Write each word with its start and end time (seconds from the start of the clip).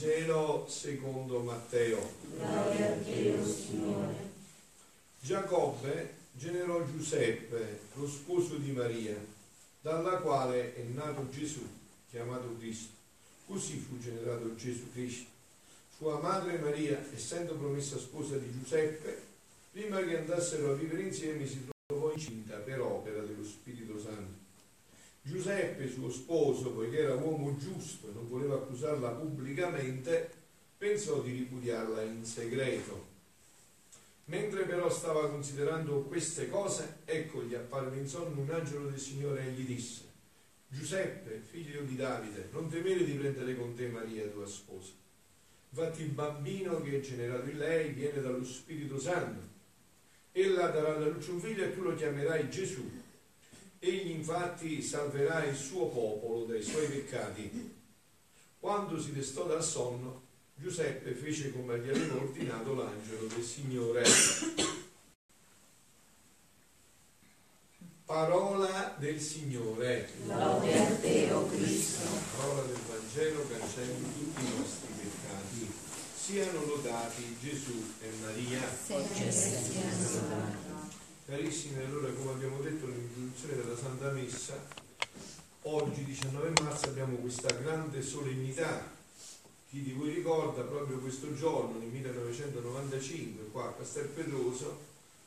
Vangelo 0.00 0.64
secondo 0.66 1.40
Matteo. 1.40 2.14
Gloria 2.34 2.90
a 2.90 2.96
Dio, 2.96 3.46
Signore. 3.46 4.14
Giacobbe 5.20 6.14
generò 6.32 6.82
Giuseppe, 6.86 7.80
lo 7.92 8.08
sposo 8.08 8.54
di 8.54 8.72
Maria, 8.72 9.14
dalla 9.82 10.16
quale 10.16 10.74
è 10.74 10.82
nato 10.84 11.28
Gesù, 11.28 11.60
chiamato 12.08 12.56
Cristo. 12.58 12.94
Così 13.46 13.76
fu 13.76 13.98
generato 13.98 14.54
Gesù 14.54 14.90
Cristo. 14.90 15.28
Sua 15.94 16.18
madre 16.18 16.56
Maria, 16.56 17.06
essendo 17.12 17.54
promessa 17.56 17.98
sposa 17.98 18.38
di 18.38 18.50
Giuseppe, 18.58 19.20
prima 19.70 20.02
che 20.02 20.16
andassero 20.16 20.70
a 20.70 20.76
vivere 20.76 21.02
insieme 21.02 21.46
si 21.46 21.68
trovò 21.86 22.10
incinta 22.14 22.56
per 22.56 22.80
opera 22.80 23.20
dello 23.20 23.44
Spirito. 23.44 23.79
Giuseppe, 25.30 25.88
suo 25.88 26.10
sposo, 26.10 26.72
poiché 26.72 26.98
era 26.98 27.14
uomo 27.14 27.56
giusto 27.56 28.08
e 28.08 28.12
non 28.12 28.28
voleva 28.28 28.56
accusarla 28.56 29.10
pubblicamente, 29.10 30.28
pensò 30.76 31.20
di 31.20 31.30
ripudiarla 31.30 32.02
in 32.02 32.24
segreto. 32.24 33.06
Mentre 34.24 34.64
però 34.64 34.90
stava 34.90 35.30
considerando 35.30 36.00
queste 36.02 36.48
cose, 36.48 36.96
ecco 37.04 37.44
gli 37.44 37.54
apparve 37.54 37.98
in 37.98 38.08
sonno 38.08 38.40
un 38.40 38.50
angelo 38.50 38.88
del 38.88 38.98
Signore 38.98 39.46
e 39.46 39.50
gli 39.52 39.64
disse, 39.64 40.02
Giuseppe, 40.66 41.40
figlio 41.48 41.82
di 41.82 41.94
Davide, 41.94 42.48
non 42.50 42.68
temere 42.68 43.04
di 43.04 43.12
prendere 43.12 43.56
con 43.56 43.74
te 43.76 43.86
Maria, 43.86 44.26
tua 44.26 44.46
sposa. 44.46 44.90
Infatti 45.70 46.02
il 46.02 46.10
bambino 46.10 46.82
che 46.82 46.96
è 46.96 47.00
generato 47.00 47.48
in 47.48 47.58
lei 47.58 47.92
viene 47.92 48.20
dallo 48.20 48.44
Spirito 48.44 48.98
Santo. 48.98 49.46
Ella 50.32 50.70
darà 50.70 50.96
alla 50.96 51.06
luce 51.06 51.30
un 51.30 51.40
figlio 51.40 51.62
e 51.62 51.72
tu 51.72 51.82
lo 51.82 51.94
chiamerai 51.94 52.50
Gesù. 52.50 53.08
Egli 53.82 54.10
infatti 54.10 54.82
salverà 54.82 55.42
il 55.44 55.56
suo 55.56 55.86
popolo 55.86 56.44
dai 56.44 56.62
suoi 56.62 56.86
peccati. 56.86 57.78
Quando 58.58 59.00
si 59.00 59.12
destò 59.12 59.46
dal 59.46 59.64
sonno, 59.64 60.28
Giuseppe 60.54 61.14
fece 61.14 61.50
come 61.50 61.78
gli 61.80 61.88
aveva 61.88 62.16
ordinato 62.16 62.74
l'angelo 62.74 63.26
del 63.26 63.42
Signore. 63.42 64.02
Parola 68.04 68.96
del 68.98 69.18
Signore. 69.18 70.10
Lode 70.26 70.78
a 70.78 70.96
te, 70.96 71.32
o 71.32 71.46
Cristo. 71.46 72.06
Parola 72.36 72.62
del 72.62 72.76
Vangelo 72.86 73.46
cancelli 73.48 74.02
tutti 74.02 74.44
i 74.44 74.58
nostri 74.58 74.92
peccati. 74.92 75.72
Siano 76.14 76.66
lodati 76.66 77.34
Gesù 77.40 77.94
e 78.02 78.10
Maria. 78.20 78.60
Sempre 78.84 79.32
siano 79.32 80.10
lodati. 80.12 80.59
Carissimi, 81.30 81.84
allora 81.84 82.10
come 82.10 82.32
abbiamo 82.32 82.58
detto 82.60 82.88
nell'introduzione 82.88 83.54
della 83.54 83.76
Santa 83.76 84.10
Messa, 84.10 84.66
oggi 85.62 86.02
19 86.02 86.60
marzo 86.60 86.86
abbiamo 86.86 87.14
questa 87.18 87.52
grande 87.52 88.02
solennità. 88.02 88.90
Chi 89.68 89.80
di 89.80 89.92
voi 89.92 90.12
ricorda 90.12 90.62
proprio 90.62 90.98
questo 90.98 91.32
giorno, 91.32 91.78
nel 91.78 91.86
1995, 91.86 93.44
qua 93.52 93.68
a 93.68 93.72
Castel 93.74 94.08
Pedroso, 94.08 94.76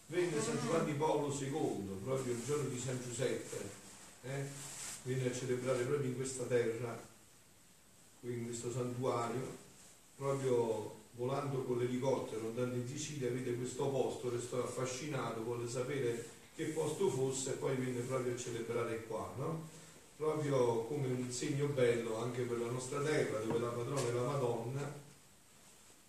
venne 0.08 0.42
San 0.42 0.60
Giovanni 0.62 0.92
Paolo 0.92 1.34
II, 1.34 2.02
proprio 2.04 2.34
il 2.34 2.44
giorno 2.44 2.68
di 2.68 2.80
San 2.82 3.00
Giuseppe, 3.02 3.70
eh? 4.24 4.44
venne 5.04 5.30
a 5.30 5.34
celebrare 5.34 5.86
proprio 5.86 6.10
in 6.10 6.18
questa 6.18 6.44
terra, 6.44 7.02
qui 8.20 8.34
in 8.34 8.44
questo 8.48 8.74
santuario, 8.74 9.56
proprio 10.18 11.03
volando 11.16 11.64
con 11.64 11.78
l'elicottero, 11.78 12.48
andando 12.48 12.76
in 12.76 12.88
Sicilia, 12.88 13.30
vede 13.30 13.56
questo 13.56 13.88
posto, 13.90 14.30
restò 14.30 14.64
affascinato, 14.64 15.44
volle 15.44 15.68
sapere 15.68 16.30
che 16.56 16.66
posto 16.66 17.10
fosse 17.10 17.52
e 17.52 17.58
poi 17.58 17.76
venne 17.76 18.02
proprio 18.02 18.34
a 18.34 18.38
celebrare 18.38 19.04
qua, 19.06 19.34
no? 19.38 19.68
Proprio 20.16 20.84
come 20.84 21.08
un 21.08 21.32
segno 21.32 21.68
bello 21.68 22.18
anche 22.22 22.44
per 22.44 22.60
la 22.60 22.70
nostra 22.70 23.02
terra, 23.02 23.40
dove 23.40 23.60
la 23.60 23.70
patrona 23.70 24.08
è 24.08 24.12
la 24.12 24.22
Madonna, 24.22 25.02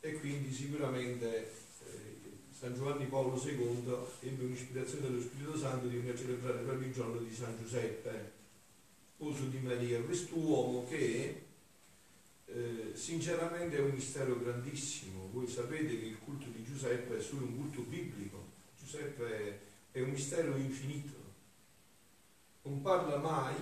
e 0.00 0.12
quindi 0.20 0.53
sicuramente 0.53 1.53
eh, 1.87 2.16
San 2.50 2.75
Giovanni 2.75 3.06
Paolo 3.06 3.41
II 3.43 3.94
ebbe 4.20 4.44
un'ispirazione 4.44 5.09
dello 5.09 5.20
Spirito 5.20 5.56
Santo 5.56 5.87
di 5.87 5.97
venire 5.97 6.12
a 6.12 6.19
celebrare 6.19 6.59
proprio 6.60 6.87
il 6.87 6.93
giorno 6.93 7.19
di 7.20 7.34
San 7.34 7.56
Giuseppe, 7.59 8.32
sposo 9.14 9.44
di 9.44 9.59
Maria, 9.59 10.03
quest'uomo 10.03 10.87
che 10.87 10.97
eh, 10.97 11.43
sinceramente 12.94 13.77
è 13.77 13.81
un 13.81 13.91
mistero 13.91 14.38
grandissimo. 14.38 15.28
Voi 15.32 15.47
sapete 15.47 15.99
che 15.99 16.06
il 16.06 16.19
culto 16.19 16.47
di 16.49 16.62
Giuseppe 16.65 17.19
è 17.19 17.21
solo 17.21 17.47
un 17.47 17.56
culto 17.56 17.82
biblico. 17.82 18.53
Giuseppe 18.78 19.60
è 19.91 20.00
un 20.00 20.10
mistero 20.10 20.56
infinito. 20.56 21.22
Non 22.62 22.81
parla 22.81 23.19
mai, 23.19 23.56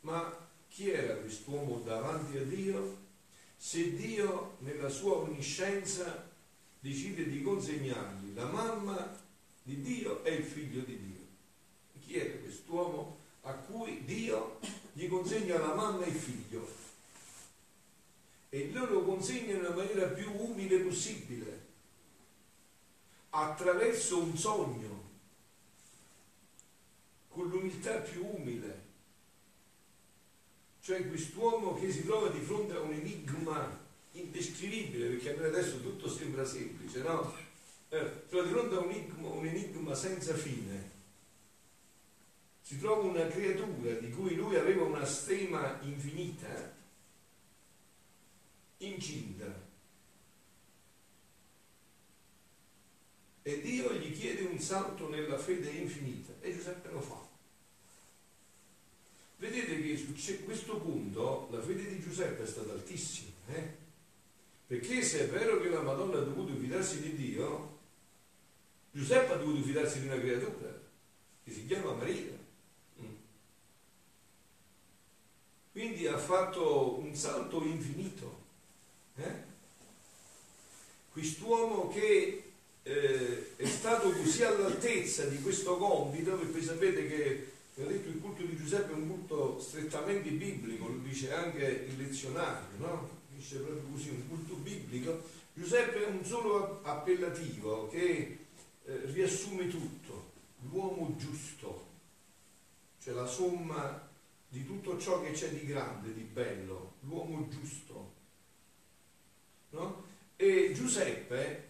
ma 0.00 0.48
chi 0.68 0.90
era 0.90 1.14
quest'uomo 1.16 1.80
davanti 1.80 2.36
a 2.38 2.44
Dio? 2.44 2.98
Se 3.56 3.94
Dio 3.94 4.56
nella 4.60 4.88
sua 4.88 5.16
onniscienza 5.16 6.28
decide 6.78 7.28
di 7.28 7.42
consegnargli 7.42 8.34
la 8.34 8.46
mamma 8.46 9.18
di 9.62 9.82
Dio 9.82 10.24
e 10.24 10.34
il 10.34 10.44
figlio 10.44 10.80
di 10.80 10.98
Dio. 10.98 11.26
Chi 12.00 12.14
era 12.14 12.38
quest'uomo 12.38 13.18
a 13.42 13.52
cui 13.52 14.02
Dio 14.04 14.58
gli 14.92 15.06
consegna 15.08 15.58
la 15.58 15.74
mamma 15.74 16.04
e 16.04 16.08
il 16.08 16.14
figlio? 16.14 16.89
E 18.52 18.70
loro 18.72 19.04
consegnano 19.04 19.62
nella 19.62 19.74
maniera 19.74 20.06
più 20.08 20.28
umile 20.36 20.80
possibile, 20.80 21.68
attraverso 23.30 24.18
un 24.18 24.36
sogno, 24.36 25.08
con 27.28 27.48
l'umiltà 27.48 27.98
più 27.98 28.26
umile. 28.26 28.88
Cioè 30.82 31.06
quest'uomo 31.06 31.74
che 31.78 31.92
si 31.92 32.04
trova 32.04 32.28
di 32.28 32.40
fronte 32.40 32.74
a 32.74 32.80
un 32.80 32.92
enigma 32.92 33.78
indescrivibile, 34.12 35.10
perché 35.10 35.34
a 35.34 35.36
noi 35.36 35.46
adesso 35.46 35.80
tutto 35.80 36.08
sembra 36.08 36.44
semplice, 36.44 37.02
no? 37.02 37.32
Eh, 37.88 38.26
trova 38.28 38.44
di 38.44 38.50
fronte 38.50 38.74
a 38.74 38.80
un 38.80 38.90
enigma, 38.90 39.28
un 39.28 39.46
enigma 39.46 39.94
senza 39.94 40.34
fine. 40.34 40.98
Si 42.62 42.80
trova 42.80 43.02
una 43.02 43.26
creatura 43.28 43.92
di 43.92 44.10
cui 44.10 44.34
lui 44.34 44.56
aveva 44.56 44.82
una 44.82 45.04
stima 45.04 45.78
infinita 45.82 46.78
incinta. 48.80 49.68
E 53.42 53.60
Dio 53.60 53.92
gli 53.94 54.16
chiede 54.16 54.42
un 54.42 54.58
salto 54.58 55.08
nella 55.08 55.38
fede 55.38 55.70
infinita 55.70 56.32
e 56.40 56.54
Giuseppe 56.54 56.90
lo 56.90 57.00
fa. 57.00 57.28
Vedete 59.38 59.80
che 59.80 59.96
su 59.96 60.44
questo 60.44 60.76
punto 60.76 61.48
la 61.50 61.62
fede 61.62 61.88
di 61.88 62.00
Giuseppe 62.00 62.42
è 62.42 62.46
stata 62.46 62.72
altissima, 62.72 63.30
eh? 63.46 63.78
perché 64.66 65.02
se 65.02 65.22
è 65.22 65.28
vero 65.28 65.58
che 65.60 65.70
la 65.70 65.80
Madonna 65.80 66.18
ha 66.18 66.22
dovuto 66.22 66.54
fidarsi 66.54 67.00
di 67.00 67.16
Dio, 67.16 67.78
Giuseppe 68.92 69.32
ha 69.32 69.36
dovuto 69.36 69.62
fidarsi 69.62 70.00
di 70.00 70.06
una 70.06 70.18
creatura 70.18 70.78
che 71.42 71.50
si 71.50 71.66
chiama 71.66 71.94
Maria. 71.94 72.36
Mm. 73.00 73.14
Quindi 75.72 76.06
ha 76.06 76.18
fatto 76.18 76.98
un 76.98 77.14
salto 77.14 77.64
infinito. 77.64 78.39
Eh? 79.20 79.48
Quest'uomo 81.12 81.88
che 81.88 82.42
eh, 82.82 83.56
è 83.56 83.66
stato 83.66 84.10
così 84.10 84.42
all'altezza 84.42 85.26
di 85.26 85.40
questo 85.40 85.76
compito, 85.76 86.36
perché 86.36 86.62
sapete 86.62 87.06
che, 87.06 87.52
ho 87.76 87.86
detto, 87.86 88.08
il 88.08 88.20
culto 88.20 88.42
di 88.42 88.56
Giuseppe 88.56 88.92
è 88.92 88.94
un 88.94 89.08
culto 89.08 89.60
strettamente 89.60 90.30
biblico, 90.30 90.88
lo 90.88 90.98
dice 90.98 91.32
anche 91.32 91.86
il 91.88 91.96
lezionario, 91.96 92.78
no? 92.78 93.18
Dice 93.34 93.58
proprio 93.58 93.82
così, 93.90 94.10
un 94.10 94.28
culto 94.28 94.54
biblico. 94.54 95.22
Giuseppe 95.52 96.06
è 96.06 96.08
un 96.08 96.24
solo 96.24 96.80
appellativo 96.82 97.88
che 97.88 98.38
eh, 98.84 99.00
riassume 99.12 99.68
tutto, 99.68 100.30
l'uomo 100.70 101.14
giusto, 101.18 101.86
cioè 103.02 103.14
la 103.14 103.26
somma 103.26 104.08
di 104.48 104.64
tutto 104.64 104.98
ciò 104.98 105.20
che 105.22 105.32
c'è 105.32 105.50
di 105.50 105.66
grande, 105.66 106.14
di 106.14 106.22
bello, 106.22 106.94
l'uomo 107.00 107.48
giusto. 107.48 108.18
E 110.42 110.72
Giuseppe, 110.72 111.64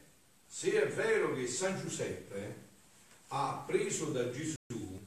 se 0.46 0.80
è 0.80 0.86
vero 0.86 1.34
che 1.34 1.48
San 1.48 1.76
Giuseppe 1.80 2.68
ha 3.26 3.64
preso 3.66 4.12
da 4.12 4.30
Gesù 4.30 5.00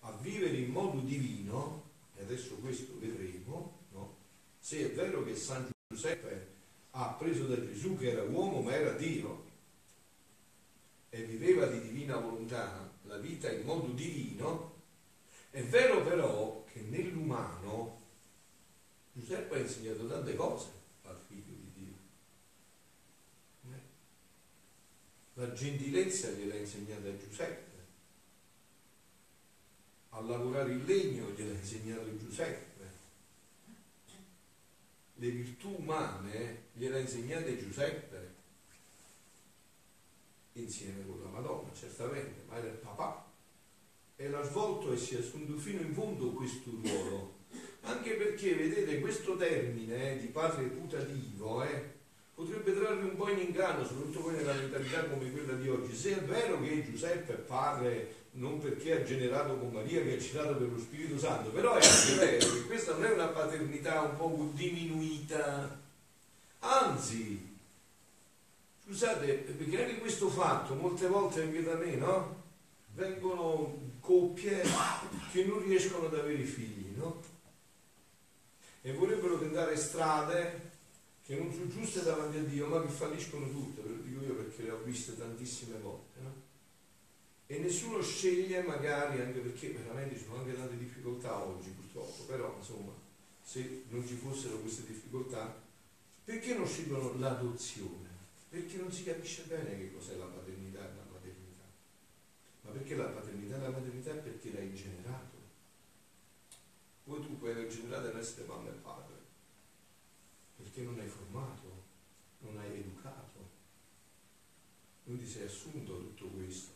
a 0.00 0.12
vivere 0.12 0.56
in 0.56 0.70
modo 0.70 1.00
divino, 1.00 1.90
e 2.16 2.22
adesso 2.22 2.54
questo 2.62 2.98
vedremo, 2.98 3.80
no? 3.92 4.16
se 4.58 4.90
è 4.90 4.94
vero 4.94 5.22
che 5.22 5.36
San 5.36 5.68
Giuseppe 5.86 6.46
ha 6.92 7.08
preso 7.08 7.44
da 7.44 7.62
Gesù 7.62 7.98
che 7.98 8.12
era 8.12 8.22
uomo 8.22 8.62
ma 8.62 8.72
era 8.72 8.92
Dio 8.92 9.44
e 11.10 11.24
viveva 11.24 11.66
di 11.66 11.82
divina 11.82 12.16
volontà 12.16 12.90
la 13.02 13.18
vita 13.18 13.52
in 13.52 13.66
modo 13.66 13.88
divino, 13.88 14.76
è 15.50 15.62
vero 15.62 16.02
però 16.02 16.64
che 16.72 16.80
nell'umano 16.80 18.00
Giuseppe 19.12 19.56
ha 19.56 19.58
insegnato 19.58 20.06
tante 20.06 20.34
cose 20.34 20.77
La 25.38 25.52
gentilezza 25.52 26.30
gliel'ha 26.30 26.56
insegnata 26.56 27.16
Giuseppe. 27.16 27.76
A 30.10 30.20
lavorare 30.20 30.72
il 30.72 30.84
legno 30.84 31.30
gliel'ha 31.30 31.54
insegnato 31.54 32.16
Giuseppe. 32.16 32.66
le 35.20 35.30
virtù 35.30 35.74
umane 35.78 36.66
gliele 36.72 36.98
ha 36.98 37.00
insegnate 37.00 37.58
Giuseppe 37.58 38.36
insieme 40.52 41.06
con 41.06 41.20
la 41.22 41.28
Madonna, 41.28 41.72
certamente, 41.72 42.42
ma 42.48 42.56
era 42.56 42.66
il 42.66 42.74
papà 42.74 43.26
e 44.16 44.28
l'ha 44.28 44.42
svolto 44.42 44.92
e 44.92 44.96
si 44.96 45.14
è 45.14 45.20
assunto 45.20 45.56
fino 45.56 45.80
in 45.80 45.94
fondo 45.94 46.32
questo 46.32 46.70
ruolo. 46.70 47.36
Anche 47.82 48.14
perché, 48.14 48.54
vedete, 48.54 48.98
questo 48.98 49.36
termine 49.36 50.14
eh, 50.14 50.18
di 50.18 50.26
padre 50.26 50.64
putativo 50.64 51.62
eh, 51.62 51.97
potrebbe 52.38 52.72
trarre 52.72 53.02
un 53.02 53.16
po' 53.16 53.28
in 53.30 53.40
inganno, 53.40 53.84
soprattutto 53.84 54.20
poi 54.20 54.36
nella 54.36 54.52
mentalità 54.52 55.02
come 55.06 55.28
quella 55.32 55.54
di 55.54 55.68
oggi. 55.68 55.92
Se 55.92 56.18
è 56.18 56.22
vero 56.22 56.60
che 56.60 56.84
Giuseppe 56.88 57.32
è 57.32 57.36
padre 57.36 58.14
non 58.32 58.60
perché 58.60 58.92
ha 58.92 59.02
generato 59.02 59.56
con 59.56 59.72
Maria 59.72 60.02
che 60.02 60.14
ha 60.14 60.20
citato 60.20 60.54
per 60.54 60.68
lo 60.68 60.78
Spirito 60.78 61.18
Santo, 61.18 61.50
però 61.50 61.74
è 61.74 61.84
anche 61.84 62.14
vero 62.14 62.52
che 62.52 62.62
questa 62.66 62.92
non 62.92 63.06
è 63.06 63.10
una 63.10 63.26
paternità 63.26 64.02
un 64.02 64.16
po' 64.16 64.50
diminuita, 64.54 65.80
anzi, 66.60 67.58
scusate, 68.86 69.32
perché 69.32 69.82
anche 69.82 69.98
questo 69.98 70.28
fatto 70.28 70.74
molte 70.74 71.08
volte 71.08 71.42
anche 71.42 71.64
da 71.64 71.74
me, 71.74 71.96
no? 71.96 72.42
Vengono 72.94 73.96
coppie 73.98 74.62
che 75.32 75.44
non 75.44 75.64
riescono 75.64 76.06
ad 76.06 76.14
avere 76.14 76.44
figli, 76.44 76.94
no? 76.96 77.20
E 78.82 78.92
vorrebbero 78.92 79.40
tentare 79.40 79.76
strade 79.76 80.67
che 81.28 81.36
non 81.36 81.52
sono 81.52 81.68
giuste 81.68 82.02
davanti 82.04 82.38
a 82.38 82.42
Dio, 82.42 82.68
ma 82.68 82.80
che 82.80 82.88
falliscono 82.88 83.50
tutte, 83.50 83.82
ve 83.82 83.88
lo 83.90 84.00
dico 84.00 84.24
io 84.24 84.34
perché 84.34 84.62
le 84.62 84.70
ho 84.70 84.82
viste 84.82 85.14
tantissime 85.14 85.78
volte, 85.78 86.20
no? 86.22 86.34
E 87.44 87.58
nessuno 87.58 88.00
sceglie 88.00 88.62
magari, 88.62 89.20
anche 89.20 89.40
perché 89.40 89.72
veramente 89.72 90.16
ci 90.16 90.24
sono 90.24 90.38
anche 90.38 90.56
tante 90.56 90.78
difficoltà 90.78 91.44
oggi 91.44 91.68
purtroppo, 91.68 92.22
però 92.24 92.56
insomma, 92.56 92.92
se 93.42 93.84
non 93.90 94.06
ci 94.08 94.14
fossero 94.14 94.56
queste 94.60 94.86
difficoltà, 94.86 95.54
perché 96.24 96.54
non 96.54 96.66
scelgono 96.66 97.18
l'adozione? 97.18 98.08
Perché 98.48 98.78
non 98.78 98.90
si 98.90 99.04
capisce 99.04 99.42
bene 99.42 99.76
che 99.76 99.92
cos'è 99.92 100.16
la 100.16 100.24
paternità 100.24 100.78
e 100.78 100.94
la 100.96 101.12
maternità. 101.12 101.64
Ma 102.62 102.70
perché 102.70 102.96
la 102.96 103.04
paternità 103.04 103.56
e 103.56 103.60
la 103.60 103.68
maternità 103.68 104.12
è 104.12 104.16
perché 104.16 104.50
l'hai 104.52 104.74
generato. 104.74 105.36
Poi 107.04 107.20
tu 107.20 107.38
puoi 107.38 107.50
aver 107.50 107.66
generato 107.66 108.16
e 108.16 108.18
essere 108.18 108.46
mamma 108.46 108.70
e 108.70 108.72
padre, 108.72 109.17
perché 110.78 110.82
non 110.84 111.00
hai 111.00 111.08
formato, 111.08 111.82
non 112.40 112.56
hai 112.58 112.78
educato, 112.78 113.50
non 115.04 115.18
ti 115.18 115.26
sei 115.26 115.46
assunto 115.46 115.98
tutto 115.98 116.26
questo. 116.28 116.70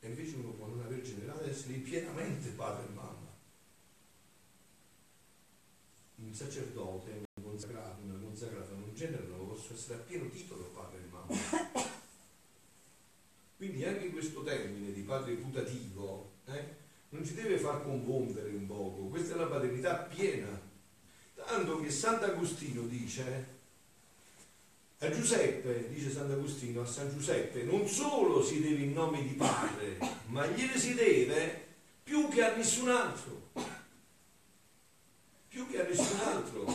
E 0.00 0.08
invece 0.08 0.36
uno 0.36 0.50
può 0.50 0.66
non 0.66 0.80
aver 0.80 1.02
generato 1.02 1.44
essere 1.44 1.74
pienamente 1.74 2.50
padre 2.50 2.86
e 2.86 2.94
mamma. 2.94 3.32
Un 6.16 6.32
sacerdote, 6.32 7.24
un 7.34 7.44
consacrato, 7.44 8.02
una 8.02 8.18
consacrata 8.18 8.72
non 8.72 8.94
generano, 8.94 9.44
possono 9.44 9.76
essere 9.76 9.94
a 9.94 10.02
pieno 10.02 10.28
titolo 10.30 10.64
padre 10.66 10.98
e 10.98 11.10
mamma. 11.10 11.90
Quindi 13.56 13.84
anche 13.84 14.10
questo 14.10 14.42
termine 14.42 14.92
di 14.92 15.02
padre 15.02 15.34
putativo 15.34 16.32
eh, 16.46 16.82
non 17.10 17.24
ci 17.24 17.34
deve 17.34 17.58
far 17.58 17.82
confondere 17.82 18.50
un 18.50 18.66
poco, 18.66 19.08
questa 19.08 19.34
è 19.34 19.36
la 19.38 19.46
paternità 19.46 19.94
piena. 19.96 20.63
Tanto 21.46 21.80
che 21.80 21.90
Sant'Agostino 21.90 22.82
dice 22.82 23.52
a 24.98 25.10
Giuseppe, 25.10 25.88
dice 25.90 26.10
Sant'Agostino, 26.10 26.80
a 26.80 26.86
San 26.86 27.10
Giuseppe, 27.10 27.62
non 27.62 27.86
solo 27.86 28.42
si 28.42 28.60
deve 28.60 28.82
in 28.82 28.92
nome 28.92 29.22
di 29.22 29.34
padre, 29.34 29.98
ma 30.26 30.46
gliene 30.46 30.78
si 30.78 30.94
deve 30.94 31.66
più 32.02 32.28
che 32.28 32.44
a 32.44 32.56
nessun 32.56 32.88
altro. 32.88 33.50
Più 35.48 35.68
che 35.68 35.80
a 35.80 35.88
nessun 35.88 36.20
altro. 36.20 36.74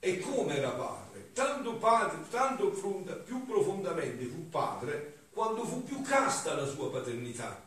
E 0.00 0.18
come 0.20 0.56
era 0.56 0.70
padre? 0.70 1.32
Tanto 1.32 1.74
padre, 1.74 2.28
tanto 2.30 2.70
più 3.24 3.44
profondamente 3.44 4.24
fu 4.24 4.48
padre 4.48 5.28
quando 5.30 5.64
fu 5.64 5.84
più 5.84 6.00
casta 6.00 6.54
la 6.54 6.66
sua 6.66 6.90
paternità. 6.90 7.62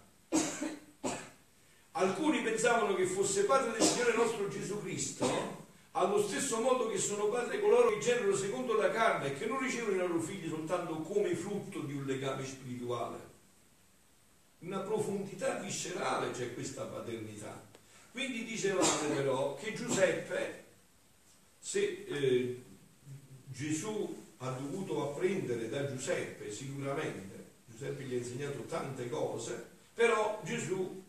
Alcuni 1.92 2.42
pensavano 2.42 2.96
che 2.96 3.06
fosse 3.06 3.44
padre 3.44 3.72
del 3.72 3.82
Signore 3.82 4.14
nostro 4.14 4.48
Gesù 4.48 4.82
Cristo 4.82 5.59
allo 5.92 6.22
stesso 6.22 6.60
modo 6.60 6.88
che 6.88 6.98
sono 6.98 7.30
padri 7.30 7.60
coloro 7.60 7.90
che 7.90 8.00
generano 8.00 8.36
secondo 8.36 8.74
la 8.76 8.92
carne 8.92 9.28
e 9.28 9.38
che 9.38 9.46
non 9.46 9.60
ricevono 9.60 9.96
i 9.96 9.98
loro 9.98 10.22
figli 10.22 10.48
soltanto 10.48 10.98
come 10.98 11.36
frutto 11.36 11.80
di 11.82 11.94
un 11.94 12.06
legame 12.06 12.46
spirituale. 12.46 13.28
Una 14.60 14.80
profondità 14.80 15.56
viscerale 15.56 16.32
c'è 16.32 16.54
questa 16.54 16.84
paternità. 16.84 17.68
Quindi 18.12 18.44
dicevamo 18.44 19.14
però 19.16 19.56
che 19.56 19.74
Giuseppe, 19.74 20.64
se 21.60 22.06
eh, 22.08 22.64
Gesù 23.46 24.28
ha 24.38 24.50
dovuto 24.52 25.10
apprendere 25.10 25.70
da 25.70 25.88
Giuseppe 25.88 26.52
sicuramente, 26.52 27.48
Giuseppe 27.66 28.04
gli 28.04 28.14
ha 28.14 28.18
insegnato 28.18 28.62
tante 28.64 29.10
cose, 29.10 29.68
però 29.94 30.42
Gesù 30.44 31.04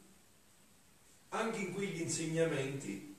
anche 1.30 1.58
in 1.58 1.74
quegli 1.74 2.00
insegnamenti 2.00 3.09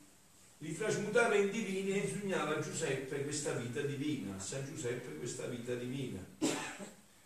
li 0.64 0.78
trasmutava 0.78 1.36
in 1.36 1.50
divini 1.50 1.92
e 1.92 1.98
insegnava 2.06 2.58
a 2.58 2.60
Giuseppe 2.60 3.24
questa 3.24 3.54
vita 3.54 3.82
divina, 3.82 4.36
a 4.36 4.40
San 4.40 4.64
Giuseppe 4.66 5.18
questa 5.18 5.48
vita 5.48 5.74
divina. 5.74 6.20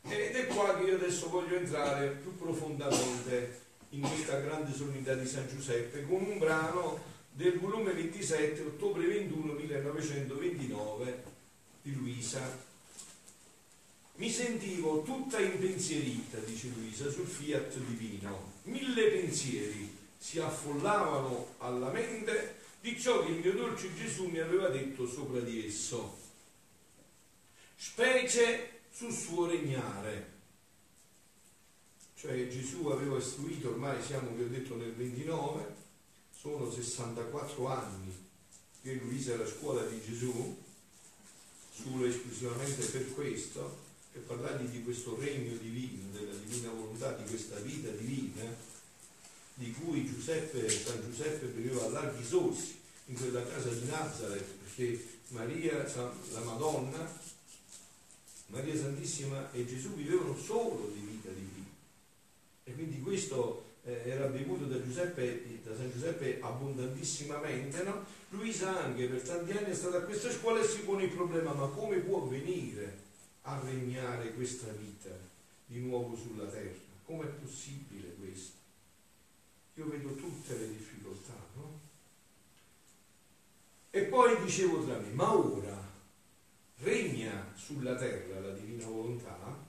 Ed 0.07 0.35
è 0.35 0.47
qua 0.47 0.77
che 0.77 0.85
io 0.85 0.95
adesso 0.95 1.29
voglio 1.29 1.57
entrare 1.57 2.11
più 2.21 2.35
profondamente 2.37 3.63
in 3.89 4.01
questa 4.01 4.39
grande 4.39 4.73
solennità 4.73 5.15
di 5.15 5.27
San 5.27 5.47
Giuseppe 5.49 6.03
con 6.03 6.21
un 6.21 6.37
brano 6.37 7.13
del 7.31 7.59
volume 7.59 7.91
27, 7.91 8.61
ottobre 8.61 9.05
21, 9.05 9.53
1929 9.53 11.23
di 11.81 11.93
Luisa. 11.93 12.73
Mi 14.15 14.29
sentivo 14.29 15.01
tutta 15.01 15.41
impensierita, 15.41 16.37
dice 16.37 16.69
Luisa, 16.73 17.09
sul 17.09 17.27
fiat 17.27 17.75
divino. 17.79 18.53
Mille 18.63 19.09
pensieri 19.09 19.93
si 20.17 20.39
affollavano 20.39 21.55
alla 21.57 21.91
mente 21.91 22.54
di 22.85 23.01
ciò 23.01 23.25
che 23.25 23.31
il 23.31 23.39
mio 23.39 23.53
dolce 23.53 23.91
Gesù 23.95 24.27
mi 24.27 24.37
aveva 24.37 24.67
detto 24.67 25.07
sopra 25.07 25.39
di 25.39 25.65
esso, 25.65 26.15
specie 27.75 28.81
sul 28.91 29.11
suo 29.11 29.47
regnare. 29.47 30.33
Cioè 32.15 32.47
Gesù 32.47 32.85
aveva 32.89 33.17
istruito, 33.17 33.69
ormai 33.69 34.03
siamo, 34.03 34.29
vi 34.35 34.43
ho 34.43 34.47
detto, 34.47 34.75
nel 34.75 34.93
29, 34.93 35.75
sono 36.39 36.71
64 36.71 37.67
anni 37.67 38.13
che 38.83 38.93
Luisa 38.93 39.33
è 39.33 39.37
la 39.37 39.47
scuola 39.47 39.83
di 39.85 39.99
Gesù, 40.05 40.55
solo 41.71 42.05
esclusivamente 42.05 42.85
per 42.85 43.13
questo, 43.15 43.79
per 44.11 44.21
parlargli 44.21 44.67
di 44.67 44.83
questo 44.83 45.17
regno 45.19 45.55
divino, 45.57 46.11
della 46.11 46.35
divina 46.35 46.69
volontà, 46.69 47.13
di 47.13 47.27
questa 47.27 47.57
vita 47.61 47.89
divina, 47.89 48.43
di 49.55 49.71
cui 49.71 50.05
Giuseppe, 50.05 50.69
San 50.69 51.01
Giuseppe 51.01 51.47
beveva 51.47 51.85
a 51.85 51.89
larghi 51.89 52.23
sorsi 52.23 52.79
in 53.05 53.15
quella 53.15 53.45
casa 53.45 53.69
di 53.69 53.85
Nazareth, 53.87 54.47
perché 54.63 55.05
Maria, 55.29 55.83
la 56.31 56.39
Madonna, 56.41 57.23
Maria 58.47 58.75
Santissima 58.75 59.51
e 59.51 59.65
Gesù 59.65 59.93
vivevano 59.93 60.37
solo 60.37 60.91
di 60.93 60.99
vita 60.99 61.29
divina. 61.29 61.67
E 62.65 62.73
quindi 62.73 62.99
questo 62.99 63.63
eh, 63.83 64.01
era 64.05 64.25
bevuto 64.25 64.65
da, 64.65 64.83
Giuseppe, 64.83 65.61
da 65.63 65.75
San 65.75 65.91
Giuseppe 65.91 66.39
abbondantissimamente, 66.41 67.83
no? 67.83 68.05
Luisa 68.29 68.83
anche 68.83 69.07
per 69.07 69.21
tanti 69.21 69.51
anni 69.51 69.69
è 69.69 69.75
stata 69.75 69.97
a 69.97 70.01
questa 70.01 70.31
scuola 70.31 70.61
e 70.61 70.67
si 70.67 70.79
pone 70.79 71.05
il 71.05 71.11
problema, 71.11 71.53
ma 71.53 71.67
come 71.67 71.99
può 71.99 72.25
venire 72.25 73.03
a 73.43 73.59
regnare 73.63 74.33
questa 74.33 74.71
vita 74.71 75.11
di 75.67 75.79
nuovo 75.79 76.17
sulla 76.17 76.45
terra? 76.45 76.83
Com'è 77.05 77.27
possibile 77.27 78.15
questo? 78.19 78.64
Io 79.75 79.87
vedo 79.87 80.15
tutte 80.15 80.57
le 80.57 80.69
difficoltà, 80.69 81.35
no? 81.55 81.79
E 83.89 84.03
poi 84.03 84.41
dicevo 84.43 84.85
tra 84.85 84.97
me, 84.97 85.09
ma 85.09 85.33
ora 85.33 85.93
regna 86.77 87.51
sulla 87.55 87.95
terra 87.95 88.39
la 88.39 88.53
divina 88.53 88.85
volontà? 88.85 89.63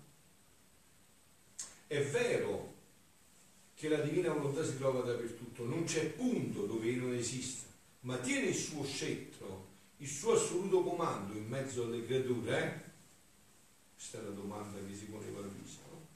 È 1.88 2.02
vero 2.04 2.74
che 3.74 3.88
la 3.88 4.00
divina 4.00 4.32
volontà 4.32 4.64
si 4.64 4.76
trova 4.76 5.00
dappertutto, 5.00 5.64
non 5.64 5.84
c'è 5.84 6.10
punto 6.10 6.66
dove 6.66 6.90
non 6.92 7.12
esista, 7.12 7.68
ma 8.00 8.16
tiene 8.18 8.48
il 8.48 8.54
suo 8.54 8.84
scettro, 8.84 9.74
il 9.98 10.08
suo 10.08 10.34
assoluto 10.34 10.82
comando 10.82 11.36
in 11.36 11.46
mezzo 11.46 11.84
alle 11.84 12.04
creature? 12.04 12.62
Eh? 12.62 12.94
Questa 13.94 14.18
è 14.18 14.22
la 14.22 14.30
domanda 14.30 14.78
che 14.86 14.94
si 14.94 15.06
poneva 15.06 15.40
Luisa, 15.40 15.80
no? 15.90 16.06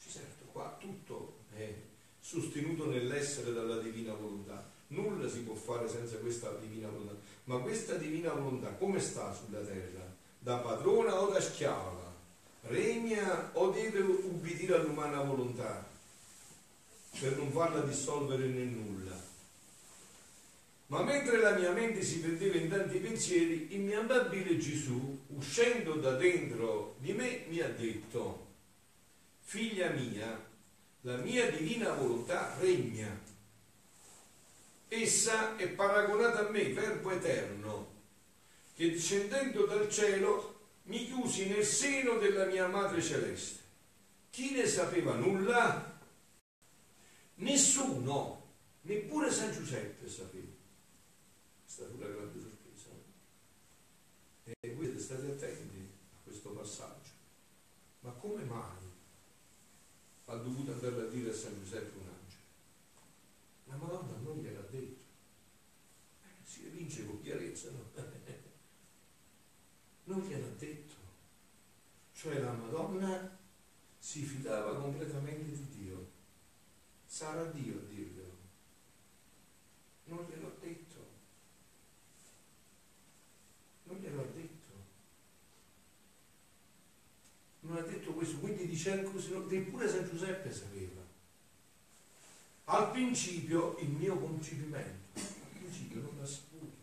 Ci 0.00 0.10
certo, 0.10 0.44
qua 0.52 0.76
tutto 0.80 1.29
sostenuto 2.30 2.86
nell'essere 2.86 3.52
dalla 3.52 3.78
divina 3.78 4.14
volontà. 4.14 4.64
Nulla 4.88 5.28
si 5.28 5.40
può 5.40 5.54
fare 5.54 5.88
senza 5.88 6.16
questa 6.18 6.52
divina 6.60 6.88
volontà. 6.88 7.16
Ma 7.44 7.58
questa 7.58 7.94
divina 7.94 8.32
volontà 8.32 8.68
come 8.74 9.00
sta 9.00 9.34
sulla 9.34 9.58
terra? 9.58 10.06
Da 10.38 10.58
padrona 10.58 11.20
o 11.20 11.30
da 11.32 11.40
schiava? 11.40 12.14
Regna 12.62 13.50
o 13.54 13.70
deve 13.70 13.98
ubbidire 14.00 14.76
all'umana 14.76 15.22
volontà 15.22 15.84
per 17.18 17.36
non 17.36 17.50
farla 17.50 17.80
dissolvere 17.80 18.46
nel 18.46 18.68
nulla? 18.68 19.18
Ma 20.86 21.02
mentre 21.02 21.38
la 21.38 21.56
mia 21.56 21.72
mente 21.72 22.02
si 22.02 22.20
perdeva 22.20 22.58
in 22.58 22.68
tanti 22.68 22.98
pensieri, 22.98 23.74
il 23.74 23.80
mio 23.80 24.00
amabile 24.00 24.56
Gesù, 24.56 25.18
uscendo 25.28 25.94
da 25.94 26.12
dentro 26.12 26.94
di 26.98 27.12
me, 27.12 27.44
mi 27.48 27.60
ha 27.60 27.68
detto, 27.68 28.46
figlia 29.40 29.90
mia, 29.90 30.48
la 31.02 31.16
mia 31.16 31.50
divina 31.50 31.92
volontà 31.94 32.56
regna. 32.58 33.28
Essa 34.88 35.56
è 35.56 35.68
paragonata 35.68 36.46
a 36.46 36.50
me, 36.50 36.72
verbo 36.72 37.10
eterno, 37.10 37.92
che 38.74 38.90
discendendo 38.90 39.64
dal 39.64 39.88
cielo 39.88 40.58
mi 40.84 41.06
chiusi 41.06 41.48
nel 41.48 41.64
seno 41.64 42.18
della 42.18 42.46
mia 42.46 42.66
madre 42.66 43.00
celeste. 43.00 43.58
Chi 44.30 44.52
ne 44.52 44.66
sapeva 44.66 45.14
nulla? 45.14 45.98
Nessuno, 47.36 48.54
neppure 48.82 49.30
San 49.30 49.52
Giuseppe 49.52 50.08
sapeva. 50.08 50.58
Questa 51.62 51.86
fu 51.86 51.98
la 51.98 52.08
grande 52.08 52.40
sorpresa. 52.40 52.88
E 54.44 54.74
voi 54.74 54.98
stati 54.98 55.26
attenti 55.26 55.88
a 56.12 56.18
questo 56.24 56.50
passaggio. 56.50 57.10
Ma 58.00 58.10
come 58.12 58.42
mai 58.44 58.79
ha 60.30 60.36
dovuto 60.36 60.72
andare 60.72 61.02
a 61.02 61.06
dire 61.06 61.30
a 61.30 61.34
San 61.34 61.58
Giuseppe 61.58 61.98
un 61.98 62.06
angelo? 62.06 62.42
La 63.64 63.74
Madonna 63.76 64.16
non 64.18 64.38
gliel'ha 64.38 64.64
detto. 64.70 65.02
Eh, 66.22 66.28
si 66.44 66.66
evince 66.66 67.04
con 67.04 67.20
chiarezza, 67.20 67.70
no? 67.72 67.90
non 70.04 70.20
gliel'ha 70.20 70.54
detto. 70.56 70.94
Cioè 72.12 72.38
la 72.38 72.52
Madonna 72.52 73.38
si 73.98 74.22
fidava 74.22 74.76
completamente 74.76 75.50
di 75.50 75.68
Dio. 75.68 76.10
Sarà 77.06 77.44
Dio 77.46 77.78
a 77.78 77.82
dirglielo. 77.82 78.38
Non 80.04 80.26
gliel'ho 80.28 80.56
detto. 80.60 81.08
Non 83.84 83.96
gliel'ho 83.96 84.30
detto. 84.32 84.58
Non 87.60 87.78
ha 87.78 87.80
detto 87.80 88.12
così, 89.10 89.32
neppure 89.48 89.88
San 89.88 90.08
Giuseppe 90.08 90.52
sapeva. 90.52 91.00
Al 92.64 92.90
principio 92.92 93.76
il 93.78 93.90
mio 93.90 94.16
concepimento, 94.18 95.20
al 95.20 95.58
principio 95.58 96.00
non 96.02 96.16
l'ha 96.18 96.26
saputo. 96.26 96.76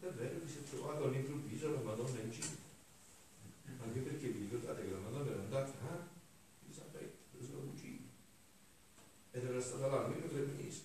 Davvero 0.00 0.38
vi 0.42 0.50
si 0.50 0.58
è 0.58 0.62
trovato 0.62 1.04
all'improvviso 1.04 1.70
la 1.70 1.80
Madonna 1.80 2.20
in 2.20 2.32
cielo. 2.32 2.66
Anche 3.82 4.00
perché 4.00 4.28
vi 4.28 4.40
ricordate 4.40 4.82
che 4.84 4.90
la 4.90 4.98
Madonna 4.98 5.30
era 5.30 5.40
andata 5.40 5.70
a 5.70 5.94
eh? 5.94 6.64
Elisabetta, 6.64 7.16
la 7.38 7.44
sua 7.44 7.60
cugina, 7.60 8.06
ed 9.32 9.44
era 9.44 9.60
stata 9.60 9.86
là 9.86 10.04
almeno 10.04 10.26
tre 10.26 10.40
mesi. 10.40 10.82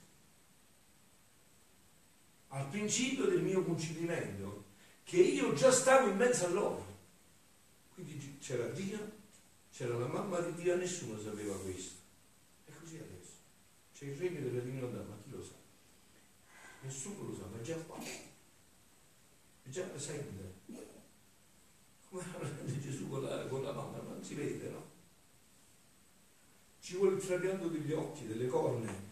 Al 2.50 2.67
principio 2.67 3.25
del 3.25 3.41
mio 3.41 3.63
concepimento, 3.63 4.65
che 5.03 5.17
io 5.17 5.53
già 5.53 5.72
stavo 5.72 6.10
in 6.10 6.17
mezzo 6.17 6.45
a 6.45 6.50
loro. 6.50 6.86
Quindi 7.93 8.38
c'era 8.39 8.67
Dio, 8.67 9.22
c'era 9.74 9.98
la 9.98 10.06
mamma 10.06 10.39
di 10.39 10.62
Dio, 10.62 10.75
nessuno 10.75 11.20
sapeva 11.20 11.58
questo. 11.58 11.96
E 12.65 12.72
così 12.80 12.98
adesso. 12.98 13.32
C'è 13.92 14.06
il 14.06 14.18
regno 14.18 14.42
della 14.42 14.62
divinità, 14.62 15.01
ma 15.01 15.18
chi 15.24 15.32
lo 15.32 15.44
sa? 15.44 15.53
Nessuno 16.82 17.30
lo 17.30 17.36
sa, 17.36 17.46
ma 17.51 17.58
è 17.58 17.62
già 17.62 17.75
qua. 17.77 17.98
È 17.98 19.70
già 19.70 19.82
presente. 19.84 20.62
Come 22.08 22.24
la 22.39 22.80
Gesù 22.80 23.10
con 23.10 23.24
la, 23.24 23.48
con 23.48 23.63
la 23.63 23.72
mamma, 23.72 23.98
non 23.98 24.24
si 24.24 24.36
vede, 24.36 24.70
no? 24.70 24.92
Ci 26.80 26.98
vuole 26.98 27.15
il 27.15 27.25
trapianto 27.25 27.68
degli 27.68 27.94
occhi, 27.94 28.27
delle 28.27 28.46
corne. 28.46 29.12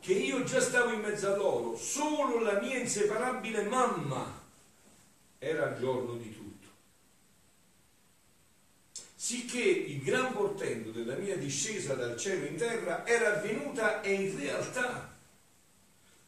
Che 0.00 0.12
io 0.12 0.44
già 0.44 0.60
stavo 0.60 0.92
in 0.92 1.00
mezzo 1.00 1.32
a 1.32 1.36
loro, 1.36 1.76
solo 1.76 2.40
la 2.40 2.60
mia 2.60 2.78
inseparabile 2.78 3.62
mamma 3.62 4.44
era 5.38 5.70
il 5.70 5.80
giorno 5.80 6.14
di 6.16 6.34
tutto. 6.34 6.48
Sicché 9.28 9.60
il 9.60 10.00
gran 10.00 10.32
portento 10.32 10.90
della 10.90 11.14
mia 11.16 11.36
discesa 11.36 11.92
dal 11.92 12.16
cielo 12.16 12.46
in 12.46 12.56
terra 12.56 13.06
era 13.06 13.36
avvenuta 13.36 14.00
e 14.00 14.14
in 14.14 14.38
realtà, 14.38 15.14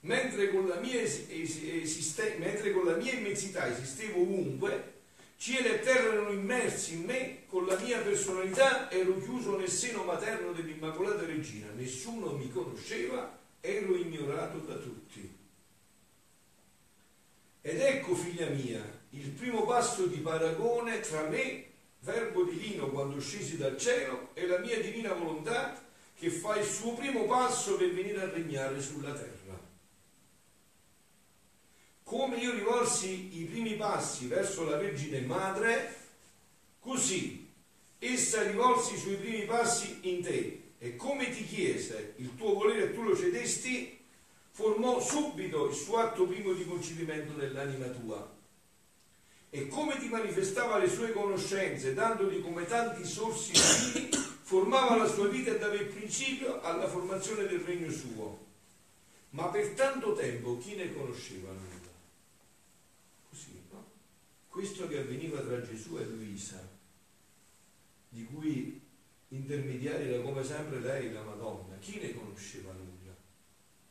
mentre 0.00 0.50
con 0.50 0.68
la 0.68 0.78
mia, 0.80 1.00
esiste, 1.00 2.36
mentre 2.38 2.72
con 2.72 2.84
la 2.84 2.96
mia 2.96 3.14
immensità 3.14 3.66
esistevo 3.70 4.20
ovunque, 4.20 4.92
cielo 5.38 5.68
e 5.68 5.80
terra 5.80 6.12
erano 6.12 6.30
immersi 6.32 6.92
in 6.92 7.04
me, 7.04 7.38
con 7.46 7.64
la 7.64 7.78
mia 7.78 8.00
personalità 8.00 8.90
ero 8.90 9.18
chiuso 9.18 9.56
nel 9.56 9.70
seno 9.70 10.04
materno 10.04 10.52
dell'Immacolata 10.52 11.24
Regina, 11.24 11.70
nessuno 11.74 12.36
mi 12.36 12.50
conosceva, 12.50 13.34
ero 13.62 13.96
ignorato 13.96 14.58
da 14.58 14.74
tutti. 14.74 15.36
Ed 17.62 17.80
ecco, 17.80 18.14
figlia 18.14 18.50
mia, 18.50 18.84
il 19.12 19.30
primo 19.30 19.64
passo 19.64 20.04
di 20.04 20.18
paragone 20.18 21.00
tra 21.00 21.26
me, 21.28 21.68
verbo 22.00 22.44
divino 22.44 22.88
quando 22.88 23.20
scesi 23.20 23.56
dal 23.56 23.78
cielo, 23.78 24.30
e 24.34 24.46
la 24.46 24.58
mia 24.58 24.80
divina 24.80 25.12
volontà 25.12 25.82
che 26.16 26.30
fa 26.30 26.56
il 26.56 26.66
suo 26.66 26.94
primo 26.94 27.24
passo 27.24 27.76
per 27.76 27.92
venire 27.92 28.20
a 28.20 28.30
regnare 28.30 28.80
sulla 28.80 29.12
terra. 29.12 29.58
Come 32.02 32.36
io 32.38 32.52
rivolsi 32.52 33.40
i 33.40 33.44
primi 33.44 33.76
passi 33.76 34.26
verso 34.26 34.68
la 34.68 34.76
Vergine 34.76 35.20
Madre, 35.20 35.96
così 36.80 37.48
essa 37.98 38.42
rivolsi 38.42 38.94
i 38.94 38.98
suoi 38.98 39.16
primi 39.16 39.44
passi 39.44 39.98
in 40.02 40.22
te 40.22 40.72
e 40.78 40.96
come 40.96 41.30
ti 41.30 41.44
chiese 41.44 42.14
il 42.16 42.34
tuo 42.36 42.54
volere 42.54 42.84
e 42.84 42.94
tu 42.94 43.02
lo 43.02 43.16
cedesti, 43.16 43.98
formò 44.50 45.00
subito 45.00 45.68
il 45.68 45.74
suo 45.74 45.98
atto 45.98 46.26
primo 46.26 46.52
di 46.52 46.64
concepimento 46.64 47.32
dell'anima 47.34 47.86
tua. 47.86 48.38
E 49.52 49.66
come 49.66 49.98
ti 49.98 50.08
manifestava 50.08 50.78
le 50.78 50.88
sue 50.88 51.12
conoscenze, 51.12 51.92
dandoti 51.92 52.40
come 52.40 52.66
tanti 52.66 53.04
sorsi 53.04 53.50
divini, 53.52 54.10
formava 54.42 54.96
la 54.96 55.08
sua 55.08 55.26
vita 55.26 55.50
e 55.50 55.58
dava 55.58 55.74
il 55.74 55.86
principio 55.86 56.60
alla 56.60 56.86
formazione 56.86 57.46
del 57.46 57.58
regno 57.58 57.90
suo. 57.90 58.46
Ma 59.30 59.48
per 59.48 59.70
tanto 59.70 60.14
tempo 60.14 60.58
chi 60.58 60.76
ne 60.76 60.94
conosceva 60.94 61.50
nulla? 61.50 61.90
Così, 63.28 63.60
no? 63.70 63.90
Questo 64.48 64.86
che 64.86 64.98
avveniva 64.98 65.40
tra 65.40 65.60
Gesù 65.62 65.98
e 65.98 66.04
Luisa, 66.04 66.68
di 68.08 68.24
cui 68.24 68.80
intermediaria 69.28 70.14
era 70.14 70.22
come 70.22 70.44
sempre 70.44 70.80
lei, 70.80 71.12
la 71.12 71.22
Madonna, 71.22 71.76
chi 71.78 71.98
ne 71.98 72.14
conosceva 72.14 72.72
nulla? 72.72 73.14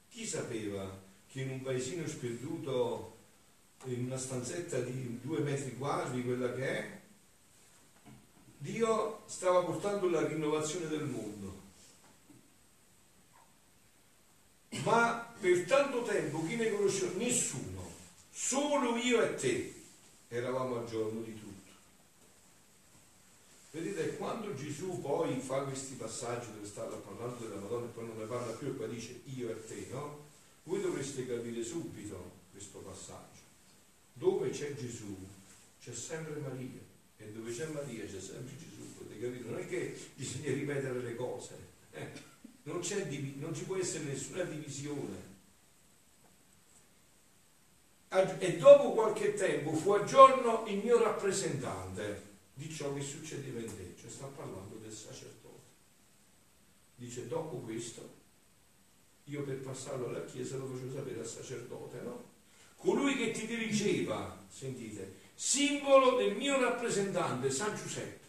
Chi 0.09 0.25
sapeva 0.25 1.01
che 1.27 1.41
in 1.41 1.49
un 1.49 1.61
paesino 1.61 2.07
sperduto, 2.07 3.18
in 3.85 4.05
una 4.05 4.17
stanzetta 4.17 4.79
di 4.79 5.19
due 5.21 5.39
metri 5.39 5.75
quadri, 5.77 6.23
quella 6.23 6.53
che 6.53 6.67
è, 6.67 6.99
Dio 8.57 9.21
stava 9.25 9.63
portando 9.63 10.09
la 10.09 10.25
rinnovazione 10.27 10.87
del 10.87 11.05
mondo. 11.05 11.57
Ma 14.83 15.33
per 15.39 15.65
tanto 15.65 16.03
tempo 16.03 16.45
chi 16.45 16.55
ne 16.55 16.71
conosceva? 16.71 17.17
Nessuno, 17.17 17.89
solo 18.29 18.97
io 18.97 19.21
e 19.21 19.35
te 19.35 19.73
eravamo 20.27 20.77
al 20.77 20.87
giorno 20.87 21.21
di 21.21 21.33
tutto. 21.33 21.47
Vedete, 23.71 24.17
quando 24.17 24.53
Gesù 24.55 24.99
poi 24.99 25.39
fa 25.39 25.61
questi 25.61 25.93
passaggi 25.93 26.51
dove 26.53 26.65
sta 26.65 26.83
parlando 26.83 27.45
della 27.45 27.61
Madonna 27.61 27.85
e 27.85 27.89
poi 27.89 28.07
non 28.07 28.17
ne 28.17 28.25
parla 28.25 28.51
più 28.53 28.67
e 28.67 28.71
poi 28.71 28.89
dice 28.89 29.21
io 29.35 29.49
e 29.49 29.65
te, 29.67 29.87
no? 29.91 30.27
Voi 30.63 30.81
dovreste 30.81 31.25
capire 31.25 31.63
subito 31.63 32.31
questo 32.51 32.79
passaggio. 32.79 33.28
Dove 34.19 34.49
c'è 34.49 34.75
Gesù 34.75 35.15
c'è 35.81 35.93
sempre 35.93 36.35
Maria 36.41 36.81
e 37.15 37.31
dove 37.31 37.53
c'è 37.53 37.67
Maria 37.67 38.05
c'è 38.05 38.19
sempre 38.19 38.53
Gesù, 38.57 38.93
potete 38.97 39.17
capire? 39.17 39.49
Non 39.49 39.59
è 39.59 39.65
che 39.65 39.97
bisogna 40.13 40.51
ripetere 40.51 40.99
le 40.99 41.15
cose, 41.15 41.55
eh? 41.91 42.11
non, 42.63 42.81
non 43.35 43.55
ci 43.55 43.63
può 43.63 43.77
essere 43.77 44.03
nessuna 44.03 44.43
divisione. 44.43 45.27
E 48.09 48.57
dopo 48.57 48.91
qualche 48.91 49.35
tempo 49.35 49.71
fu 49.71 49.91
a 49.91 50.03
giorno 50.03 50.65
il 50.67 50.83
mio 50.83 51.01
rappresentante 51.01 52.27
di 52.55 52.69
ciò 52.69 52.93
che 52.93 53.01
succedeva 53.01 53.59
in 53.59 53.73
te, 53.73 53.95
cioè 53.97 54.09
sta 54.09 54.25
parlando 54.25 54.75
del 54.75 54.91
sacerdote. 54.91 55.67
Dice, 56.95 57.25
dopo 57.27 57.57
questo, 57.59 58.17
io 59.25 59.43
per 59.43 59.59
passarlo 59.59 60.07
alla 60.07 60.25
chiesa 60.25 60.57
lo 60.57 60.65
facevo 60.65 60.93
sapere 60.93 61.19
al 61.19 61.27
sacerdote, 61.27 62.01
no? 62.01 62.28
Colui 62.79 63.17
che 63.17 63.31
ti 63.31 63.45
dirigeva, 63.45 64.41
sentite, 64.47 65.15
simbolo 65.35 66.15
del 66.15 66.37
mio 66.37 66.57
rappresentante, 66.61 67.51
San 67.51 67.75
Giuseppe. 67.75 68.27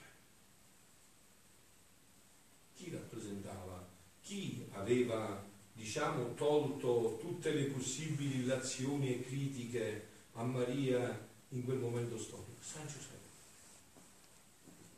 Chi 2.75 2.91
rappresentava? 2.91 3.89
Chi 4.21 4.67
aveva, 4.73 5.41
diciamo, 5.73 6.35
tolto 6.35 7.19
tutte 7.21 7.53
le 7.53 7.67
possibili 7.67 8.41
illazioni 8.41 9.15
e 9.15 9.25
critiche 9.25 10.09
a 10.33 10.43
Maria 10.43 11.29
in 11.51 11.65
quel 11.65 11.79
momento 11.79 12.19
storico? 12.19 12.61
San 12.61 12.89
Giuseppe. 12.89 13.29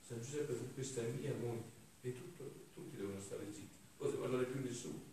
San 0.07 0.23
Giuseppe 0.23 0.55
questa 0.73 1.03
è 1.03 1.09
mia 1.09 1.35
moglie 1.35 1.71
e 2.01 2.15
tutto, 2.15 2.51
tutti 2.73 2.97
devono 2.97 3.21
stare 3.21 3.45
zitti, 3.53 3.69
non 3.99 4.09
poteva 4.09 4.23
parlare 4.23 4.45
più 4.47 4.63
nessuno. 4.63 5.11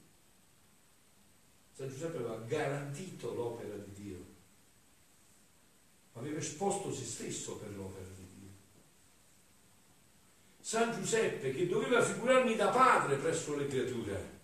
San 1.75 1.89
Giuseppe 1.89 2.17
aveva 2.17 2.37
garantito 2.47 3.33
l'opera 3.33 3.75
di 3.75 3.91
Dio 4.01 4.28
esposto 6.37 6.93
se 6.93 7.05
stesso 7.05 7.55
per 7.55 7.69
l'opera 7.75 8.07
di 8.15 8.25
Dio. 8.39 8.49
San 10.59 10.93
Giuseppe 10.93 11.53
che 11.53 11.67
doveva 11.67 12.01
figurarmi 12.01 12.55
da 12.55 12.69
padre 12.69 13.15
presso 13.17 13.55
le 13.55 13.67
creature, 13.67 14.37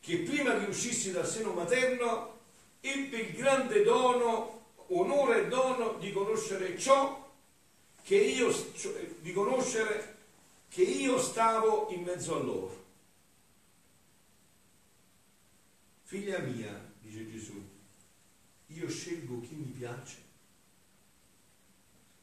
che 0.00 0.18
prima 0.18 0.58
che 0.58 0.66
uscissi 0.66 1.12
dal 1.12 1.26
seno 1.26 1.52
materno 1.52 2.40
ebbe 2.80 3.18
il 3.18 3.36
grande 3.36 3.82
dono, 3.82 4.72
onore 4.88 5.44
e 5.44 5.48
dono 5.48 5.98
di 5.98 6.12
conoscere 6.12 6.78
ciò 6.78 7.30
che 8.02 8.16
io, 8.16 8.52
cioè, 8.74 9.08
di 9.20 9.32
conoscere 9.32 10.16
che 10.68 10.82
io 10.82 11.18
stavo 11.18 11.88
in 11.90 12.02
mezzo 12.02 12.36
a 12.36 12.42
loro. 12.42 12.80
Figlia 16.02 16.40
mia, 16.40 16.92
dice 17.00 17.30
Gesù, 17.30 17.71
io 18.82 18.88
scelgo 18.88 19.40
chi 19.40 19.54
mi 19.54 19.70
piace. 19.70 20.16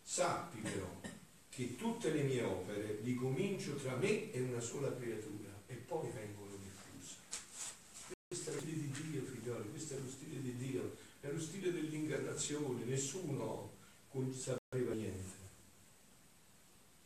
Sappi 0.03 0.59
però 0.59 0.99
che 1.49 1.75
tutte 1.75 2.11
le 2.11 2.23
mie 2.23 2.41
opere 2.43 2.99
li 3.01 3.15
comincio 3.15 3.75
tra 3.75 3.95
me 3.95 4.31
e 4.31 4.41
una 4.41 4.59
sola 4.59 4.93
creatura 4.95 5.49
e 5.67 5.75
poi 5.75 6.09
vengono 6.11 6.55
diffuse. 6.57 7.15
Questo 8.27 8.49
è 8.49 8.53
lo 8.53 8.59
stile 8.59 8.81
di 8.81 8.91
Dio, 8.91 9.21
figlioli, 9.23 9.69
questo 9.69 9.93
è 9.95 9.99
lo 9.99 10.09
stile 10.09 10.41
di 10.41 10.57
Dio, 10.57 10.97
è 11.21 11.31
lo 11.31 11.39
stile 11.39 11.71
dell'incarnazione, 11.71 12.83
nessuno 12.83 13.77
sapeva 14.33 14.93
niente. 14.93 15.37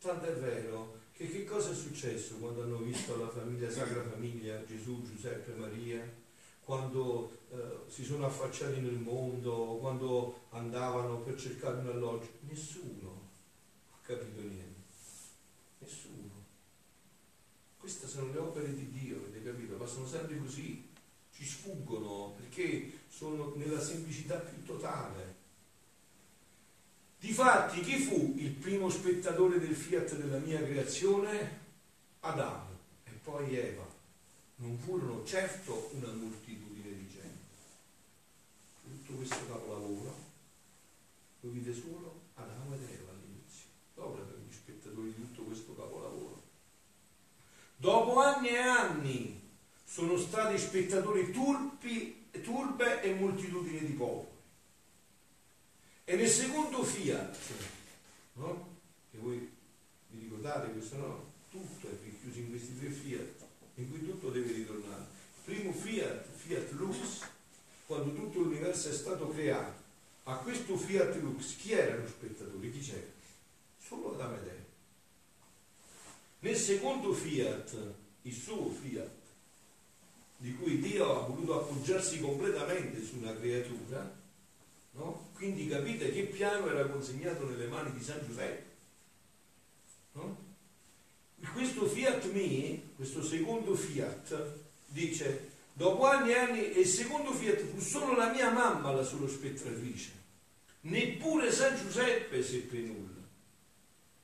Tanto 0.00 0.26
è 0.26 0.34
vero 0.34 1.00
che 1.12 1.28
che 1.28 1.44
cosa 1.44 1.70
è 1.70 1.74
successo 1.74 2.36
quando 2.36 2.62
hanno 2.62 2.78
visto 2.78 3.16
la 3.16 3.28
famiglia, 3.28 3.70
Sacra 3.70 4.02
Famiglia, 4.02 4.64
Gesù, 4.64 5.02
Giuseppe, 5.02 5.52
Maria? 5.52 6.22
Quando 6.64 7.30
eh, 7.50 7.90
si 7.90 8.02
sono 8.04 8.24
affacciati 8.26 8.80
nel 8.80 8.98
mondo, 8.98 9.76
quando 9.80 10.46
andavano 10.50 11.18
per 11.18 11.38
cercare 11.38 11.78
un 11.78 11.88
alloggio. 11.88 12.30
Nessuno 12.40 13.28
ha 13.92 13.98
capito 14.00 14.40
niente. 14.40 14.82
Nessuno. 15.78 16.32
Queste 17.78 18.08
sono 18.08 18.32
le 18.32 18.38
opere 18.38 18.74
di 18.74 18.90
Dio, 18.90 19.16
avete 19.16 19.42
capito? 19.42 19.74
Passano 19.74 20.06
sempre 20.06 20.38
così, 20.38 20.88
ci 21.34 21.44
sfuggono 21.44 22.34
perché 22.36 23.00
sono 23.08 23.52
nella 23.56 23.80
semplicità 23.80 24.36
più 24.38 24.62
totale. 24.64 25.42
Difatti, 27.20 27.80
chi 27.80 27.98
fu 27.98 28.34
il 28.38 28.52
primo 28.52 28.88
spettatore 28.88 29.58
del 29.58 29.74
fiat 29.74 30.16
della 30.16 30.38
mia 30.38 30.62
creazione? 30.62 31.62
Adamo 32.20 32.78
e 33.04 33.10
poi 33.22 33.54
Eva 33.54 33.94
non 34.56 34.78
furono 34.78 35.24
certo 35.24 35.90
una 35.94 36.12
moltitudine 36.12 36.88
di 36.88 37.08
gente. 37.08 37.42
Tutto 38.82 39.12
questo 39.14 39.46
capolavoro 39.48 40.16
lo 41.40 41.50
vide 41.50 41.74
solo 41.74 42.20
Adamo 42.34 42.74
ed 42.74 42.82
Eva 42.82 43.10
all'inizio. 43.10 43.68
Dopo 43.94 44.16
erano 44.16 44.44
gli 44.48 44.52
spettatori 44.52 45.14
di 45.14 45.20
tutto 45.22 45.42
questo 45.42 45.74
capolavoro. 45.74 46.42
Dopo 47.76 48.20
anni 48.20 48.48
e 48.48 48.58
anni 48.58 49.40
sono 49.84 50.16
stati 50.16 50.58
spettatori 50.58 51.30
turpi, 51.32 52.28
turbe 52.42 53.02
e 53.02 53.14
moltitudini 53.14 53.80
di 53.80 53.92
popoli. 53.92 54.32
E 56.04 56.16
nel 56.16 56.28
secondo 56.28 56.82
fiat, 56.82 57.38
no? 58.34 58.76
che 59.10 59.18
voi 59.18 59.50
vi 60.08 60.20
ricordate 60.20 60.70
questo 60.72 60.96
no? 60.96 61.32
Tutto 61.50 61.88
è 61.88 61.92
richiuso 62.02 62.38
in 62.38 62.50
questi 62.50 62.78
tre 62.78 62.90
fiat 62.90 63.43
in 63.76 63.90
cui 63.90 64.04
tutto 64.04 64.30
deve 64.30 64.52
ritornare. 64.52 65.04
Primo 65.44 65.72
Fiat, 65.72 66.26
Fiat 66.36 66.70
Lux, 66.72 67.20
quando 67.86 68.14
tutto 68.14 68.40
l'universo 68.40 68.88
è 68.88 68.92
stato 68.92 69.28
creato, 69.28 69.82
a 70.24 70.36
questo 70.36 70.76
Fiat 70.76 71.16
Lux 71.16 71.56
chi 71.56 71.72
erano 71.72 72.02
lo 72.02 72.08
spettatore? 72.08 72.70
Chi 72.70 72.80
c'era? 72.80 73.06
Solo 73.78 74.14
Adamo 74.14 74.36
ed 74.36 74.46
Eva. 74.46 74.62
Nel 76.40 76.56
secondo 76.56 77.12
Fiat, 77.12 77.94
il 78.22 78.34
suo 78.34 78.70
Fiat, 78.70 79.22
di 80.38 80.54
cui 80.54 80.78
Dio 80.78 81.10
ha 81.10 81.26
voluto 81.26 81.60
appoggiarsi 81.60 82.20
completamente 82.20 83.02
su 83.02 83.18
una 83.18 83.34
creatura, 83.34 84.14
no? 84.92 85.30
quindi 85.34 85.68
capite 85.68 86.10
che 86.12 86.24
piano 86.24 86.68
era 86.68 86.86
consegnato 86.86 87.48
nelle 87.48 87.66
mani 87.66 87.92
di 87.92 88.02
San 88.02 88.20
Giuseppe. 88.26 88.72
No? 90.12 90.43
Questo 91.54 91.86
Fiat 91.86 92.30
Mi, 92.32 92.90
questo 92.96 93.22
secondo 93.22 93.74
Fiat, 93.74 94.56
dice, 94.86 95.50
dopo 95.72 96.04
anni 96.04 96.32
e 96.32 96.36
anni, 96.36 96.72
e 96.72 96.80
il 96.80 96.86
secondo 96.86 97.32
Fiat 97.32 97.60
fu 97.60 97.80
solo 97.80 98.16
la 98.16 98.30
mia 98.32 98.50
mamma 98.50 98.90
la 98.90 99.04
solo 99.04 99.28
spettatrice, 99.28 100.10
neppure 100.82 101.50
San 101.52 101.76
Giuseppe 101.76 102.42
seppe 102.42 102.78
nulla. 102.78 103.22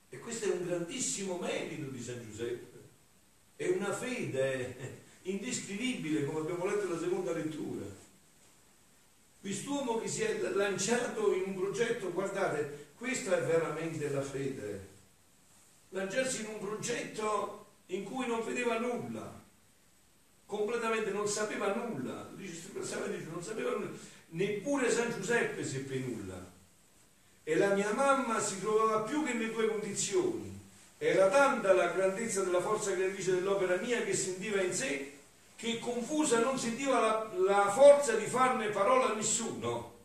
E 0.09 0.19
questo 0.19 0.45
è 0.45 0.51
un 0.51 0.67
grandissimo 0.67 1.37
merito 1.37 1.89
di 1.89 2.03
San 2.03 2.21
Giuseppe, 2.29 2.79
è 3.55 3.67
una 3.69 3.93
fede 3.93 4.99
indescrivibile, 5.23 6.25
come 6.25 6.41
abbiamo 6.41 6.65
letto 6.65 6.83
nella 6.83 6.99
seconda 6.99 7.31
lettura. 7.31 7.85
Quest'uomo 9.39 9.99
che 9.99 10.07
si 10.07 10.21
è 10.21 10.37
lanciato 10.51 11.33
in 11.33 11.43
un 11.45 11.55
progetto, 11.55 12.11
guardate, 12.11 12.89
questa 12.97 13.37
è 13.37 13.45
veramente 13.45 14.09
la 14.09 14.21
fede 14.21 14.90
lanciarsi 15.91 16.41
in 16.41 16.47
un 16.47 16.59
progetto 16.59 17.65
in 17.87 18.03
cui 18.03 18.27
non 18.27 18.43
vedeva 18.43 18.77
nulla, 18.79 19.39
completamente 20.45 21.11
non 21.11 21.27
sapeva 21.27 21.73
nulla, 21.73 22.29
non 22.33 23.43
sapeva 23.43 23.71
nulla, 23.71 23.89
neppure 24.29 24.89
San 24.91 25.11
Giuseppe 25.11 25.63
seppe 25.63 25.95
nulla. 25.99 26.49
E 27.43 27.55
la 27.55 27.73
mia 27.73 27.91
mamma 27.93 28.39
si 28.39 28.59
trovava 28.59 29.01
più 29.01 29.23
che 29.25 29.33
nelle 29.33 29.51
due 29.51 29.67
condizioni. 29.67 30.59
Era 30.97 31.29
tanta 31.29 31.73
la 31.73 31.87
grandezza 31.87 32.43
della 32.43 32.61
forza 32.61 32.93
creatrice 32.93 33.31
dell'opera 33.31 33.77
mia 33.77 34.03
che 34.03 34.13
sentiva 34.13 34.61
in 34.61 34.73
sé 34.73 35.17
che 35.55 35.79
confusa 35.79 36.39
non 36.39 36.57
sentiva 36.57 36.99
la, 36.99 37.31
la 37.37 37.71
forza 37.71 38.15
di 38.15 38.25
farne 38.25 38.69
parola 38.69 39.11
a 39.11 39.15
nessuno. 39.15 39.97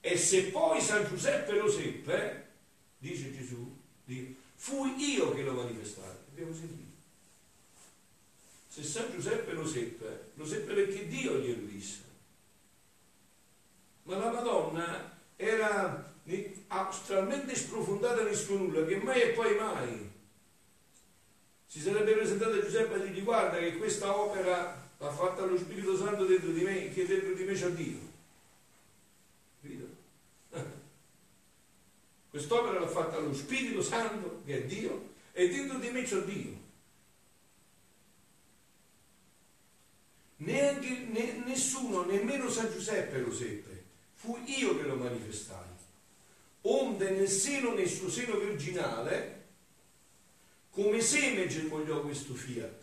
E 0.00 0.16
se 0.16 0.44
poi 0.44 0.80
San 0.80 1.06
Giuseppe 1.06 1.52
lo 1.52 1.70
seppe, 1.70 2.51
dice 3.02 3.36
Gesù, 3.36 3.76
dice, 4.04 4.34
fui 4.54 4.94
io 4.96 5.34
che 5.34 5.42
lo 5.42 5.54
manifestai. 5.54 6.14
Abbiamo 6.30 6.54
sentito. 6.54 6.90
Se 8.68 8.82
San 8.84 9.10
Giuseppe 9.10 9.52
lo 9.52 9.66
seppe, 9.66 10.30
lo 10.34 10.46
seppe 10.46 10.72
perché 10.72 11.08
Dio 11.08 11.36
glielo 11.38 11.66
disse. 11.66 12.00
Ma 14.04 14.16
la 14.16 14.30
Madonna 14.30 15.18
era 15.36 16.10
talmente 17.06 17.54
sprofondata 17.54 18.22
nel 18.22 18.36
suo 18.36 18.56
nulla 18.56 18.86
che 18.86 18.96
mai 18.96 19.20
e 19.20 19.28
poi 19.30 19.56
mai 19.56 20.10
si 21.66 21.80
sarebbe 21.80 22.12
presentata 22.12 22.54
a 22.54 22.60
Giuseppe 22.60 23.02
e 23.02 23.08
gli 23.08 23.22
guarda 23.22 23.58
che 23.58 23.76
questa 23.76 24.16
opera 24.16 24.88
l'ha 24.98 25.10
fatta 25.10 25.44
lo 25.44 25.56
Spirito 25.56 25.96
Santo 25.96 26.24
dentro 26.24 26.50
di 26.50 26.62
me, 26.62 26.92
che 26.92 27.06
dentro 27.06 27.32
di 27.34 27.44
me 27.44 27.54
c'è 27.54 27.70
Dio. 27.72 28.11
Quest'opera 32.32 32.80
l'ha 32.80 32.88
fatta 32.88 33.18
lo 33.18 33.34
Spirito 33.34 33.82
Santo, 33.82 34.40
che 34.46 34.62
è 34.62 34.64
Dio, 34.64 35.10
e 35.32 35.50
dentro 35.50 35.76
di 35.76 35.90
me 35.90 36.02
c'è 36.02 36.16
Dio. 36.22 36.60
Neanche, 40.36 40.88
ne, 41.10 41.42
nessuno, 41.44 42.06
nemmeno 42.06 42.48
San 42.48 42.72
Giuseppe 42.72 43.18
lo 43.18 43.34
seppe, 43.34 43.84
fu 44.14 44.42
io 44.46 44.74
che 44.78 44.84
lo 44.84 44.96
manifestai. 44.96 45.68
Onde 46.62 47.10
nel 47.10 47.28
seno, 47.28 47.74
nel 47.74 47.90
suo 47.90 48.08
seno 48.08 48.38
virginale, 48.38 49.48
come 50.70 51.02
seme 51.02 51.46
germogliò 51.48 52.00
questo 52.00 52.32
fiat. 52.32 52.82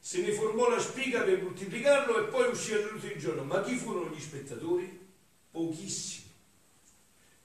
Se 0.00 0.20
ne 0.22 0.32
formò 0.32 0.68
la 0.68 0.80
spiga 0.80 1.22
per 1.22 1.40
moltiplicarlo 1.40 2.18
e 2.18 2.30
poi 2.30 2.48
uscì 2.48 2.72
all'ultimo 2.72 3.16
giorno. 3.16 3.44
Ma 3.44 3.62
chi 3.62 3.76
furono 3.76 4.12
gli 4.12 4.20
spettatori? 4.20 5.06
Pochissimi 5.52 6.25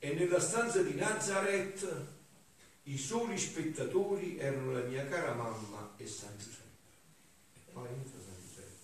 e 0.04 0.16
nella 0.16 0.40
stanza 0.40 0.82
di 0.82 0.96
Nazareth 0.96 2.08
i 2.86 2.98
soli 2.98 3.38
spettatori 3.38 4.36
erano 4.40 4.72
la 4.72 4.82
mia 4.82 5.06
cara 5.08 5.36
mamma 5.36 5.94
e 5.96 6.08
San 6.08 6.36
Giuseppe. 6.40 7.70
Qua 7.72 7.88
entra 7.88 8.20
San 8.20 8.42
Giuseppe. 8.42 8.78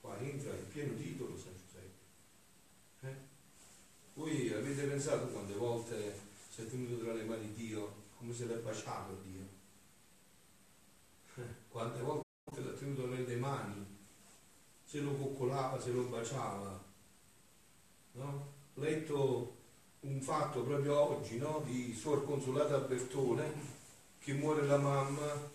Qua 0.00 0.16
entra 0.20 0.52
il 0.52 0.64
pieno 0.66 0.94
titolo 0.94 1.36
San 1.36 1.54
Giuseppe. 1.58 1.98
Eh? 3.00 3.14
Voi 4.14 4.52
avete 4.52 4.84
pensato 4.84 5.26
quante 5.26 5.54
volte 5.54 6.20
si 6.50 6.62
è 6.62 6.68
tenuto 6.68 7.02
tra 7.02 7.12
le 7.12 7.24
mani 7.24 7.52
Dio, 7.54 7.94
come 8.16 8.32
se 8.32 8.46
l'è 8.46 8.54
baciato 8.58 9.20
Dio? 9.24 9.42
Eh? 11.34 11.54
Quante 11.68 12.00
volte 12.00 12.60
l'ha 12.60 12.78
tenuto 12.78 13.08
nelle 13.08 13.34
mani, 13.34 13.84
se 14.84 15.00
lo 15.00 15.16
coccolava, 15.16 15.80
se 15.80 15.90
lo 15.90 16.04
baciava. 16.04 16.80
No? 18.12 18.52
Letto 18.74 19.62
un 20.06 20.20
fatto 20.20 20.62
proprio 20.62 20.98
oggi 20.98 21.38
no? 21.38 21.62
di 21.66 21.94
Suor 21.94 22.24
Consolata 22.24 22.78
Bertone 22.78 23.72
che 24.18 24.32
muore 24.32 24.66
la 24.66 24.78
mamma 24.78 25.50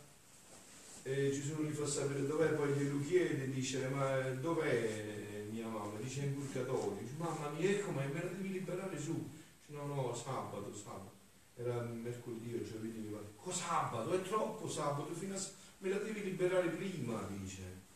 e 1.04 1.32
Gesù 1.32 1.64
gli 1.64 1.72
fa 1.72 1.88
sapere 1.88 2.26
dov'è, 2.26 2.50
poi 2.50 2.74
glielo 2.74 3.00
chiede 3.02 3.46
e 3.46 3.52
dice 3.52 3.88
ma 3.88 4.20
dov'è 4.40 5.20
mia 5.60 5.68
mamma, 5.68 6.00
dice 6.00 6.22
in 6.22 6.36
purgatorio, 6.36 6.98
dice, 7.02 7.14
mamma 7.18 7.50
mia, 7.50 7.70
ecco, 7.70 7.92
ma 7.92 8.04
me 8.04 8.24
la 8.24 8.30
devi 8.30 8.52
liberare 8.52 8.98
su. 8.98 9.14
Dice, 9.14 9.78
no, 9.78 9.86
no, 9.86 10.14
sabato, 10.14 10.74
sabato. 10.74 11.18
Era 11.56 11.82
mercoledì 11.82 12.54
o 12.56 12.64
giovedì, 12.64 13.00
mi 13.00 13.10
pare. 13.10 13.26
Oh, 13.36 13.52
sabato, 13.52 14.14
è 14.14 14.22
troppo 14.22 14.68
sabato, 14.70 15.14
fino 15.14 15.36
a... 15.36 15.40
me 15.80 15.90
la 15.90 15.98
devi 15.98 16.24
liberare 16.24 16.70
prima, 16.70 17.28
dice. 17.30 17.88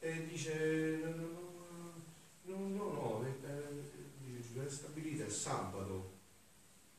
E 0.00 0.26
dice, 0.26 1.00
no, 1.04 1.26
no, 2.44 2.56
no, 2.56 2.68
no, 2.68 2.92
no 2.92 3.26
eh, 3.26 3.46
eh, 3.46 3.97
è 3.97 3.97
stabilita, 4.68 5.24
è 5.24 5.28
sabato. 5.28 6.16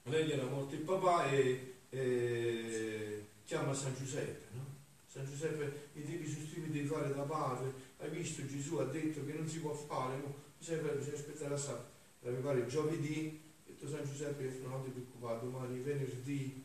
Lei 0.04 0.32
era 0.32 0.46
morto 0.46 0.76
il 0.76 0.82
papà 0.82 1.30
e, 1.30 1.76
e 1.90 3.26
chiama 3.44 3.74
San 3.74 3.96
Giuseppe, 3.96 4.46
no? 4.54 4.66
San 5.08 5.26
Giuseppe, 5.26 5.90
mi 5.94 6.04
devi 6.04 6.28
sostituire, 6.28 6.72
devi 6.72 6.88
fare 6.88 7.14
da 7.14 7.24
padre, 7.24 7.74
hai 7.98 8.10
visto 8.10 8.46
Gesù 8.46 8.78
ha 8.78 8.86
detto 8.86 9.26
che 9.26 9.34
non 9.34 9.48
si 9.48 9.60
può 9.60 9.74
fare, 9.74 10.18
no? 10.18 10.34
bisogna, 10.58 10.92
bisogna 10.92 11.16
aspettare 11.16 11.50
la 11.50 11.58
sabato. 11.58 11.98
Mi 12.22 12.42
pare 12.42 12.68
giovedì, 12.68 13.42
ha 13.66 13.70
detto 13.70 13.88
San 13.88 14.06
Giuseppe, 14.06 14.60
non 14.64 14.84
ti 14.84 14.92
preoccupare, 14.92 15.40
domani 15.40 15.80
venerdì 15.80 16.64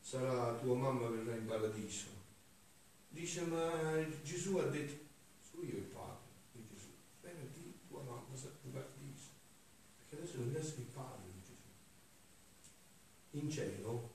sarà 0.00 0.54
tua 0.54 0.74
mamma 0.74 1.08
verrà 1.08 1.36
in 1.36 1.46
paradiso. 1.46 2.06
Dice, 3.08 3.42
ma 3.42 4.04
Gesù 4.22 4.56
ha 4.56 4.64
detto, 4.64 4.94
sono 5.48 5.64
io 5.64 5.76
il 5.76 5.82
padre 5.82 6.28
di 6.52 6.64
Gesù, 6.72 6.88
venerdì 7.20 7.78
tua 7.88 8.02
mamma 8.02 8.34
sarà 8.34 8.54
in 8.64 8.72
paradiso. 8.72 9.38
Non 10.40 10.56
essere 10.56 10.80
il 10.80 10.86
padre 10.94 11.26
di 11.34 11.42
Gesù. 11.42 11.58
In 13.44 13.50
cielo, 13.50 14.10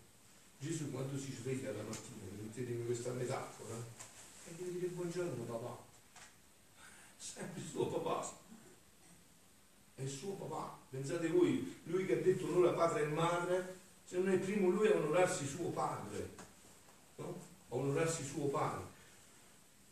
Gesù 0.58 0.90
quando 0.90 1.20
si 1.20 1.32
sveglia 1.32 1.72
la 1.72 1.84
mattina, 1.84 2.24
mettetemi 2.42 2.84
questa 2.84 3.12
metafora, 3.12 3.76
e 3.76 4.56
deve 4.58 4.72
dire 4.72 4.88
buongiorno 4.88 5.44
papà. 5.44 5.78
Sempre 7.16 7.62
il 7.62 7.68
suo 7.68 7.86
papà. 7.88 8.28
È 9.94 10.02
il 10.02 10.10
suo 10.10 10.34
papà. 10.34 10.80
Pensate 10.90 11.28
voi, 11.28 11.82
lui 11.84 12.08
che 12.08 12.18
ha 12.18 12.22
detto 12.22 12.48
onora 12.48 12.74
padre 12.74 13.04
e 13.04 13.08
madre, 13.08 13.80
se 14.04 14.18
non 14.18 14.30
è 14.30 14.40
primo 14.40 14.70
lui 14.70 14.88
a 14.88 14.96
onorarsi 14.96 15.46
suo 15.46 15.70
padre, 15.70 16.34
no? 17.18 17.40
A 17.70 17.76
onorarsi 17.76 18.24
suo 18.24 18.48
padre. 18.48 18.84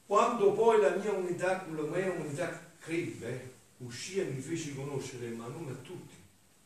Quando 0.08 0.54
poi 0.54 0.82
la 0.82 0.96
mia 0.96 1.14
unità, 1.14 1.64
la 1.70 1.84
mia 1.84 2.12
unità 2.12 2.72
crebbe, 2.80 3.54
uscì 3.78 4.20
e 4.20 4.26
mi 4.26 4.42
fece 4.42 4.74
conoscere, 4.74 5.30
ma 5.30 5.48
non 5.48 5.70
a 5.70 5.76
tutti. 5.86 6.22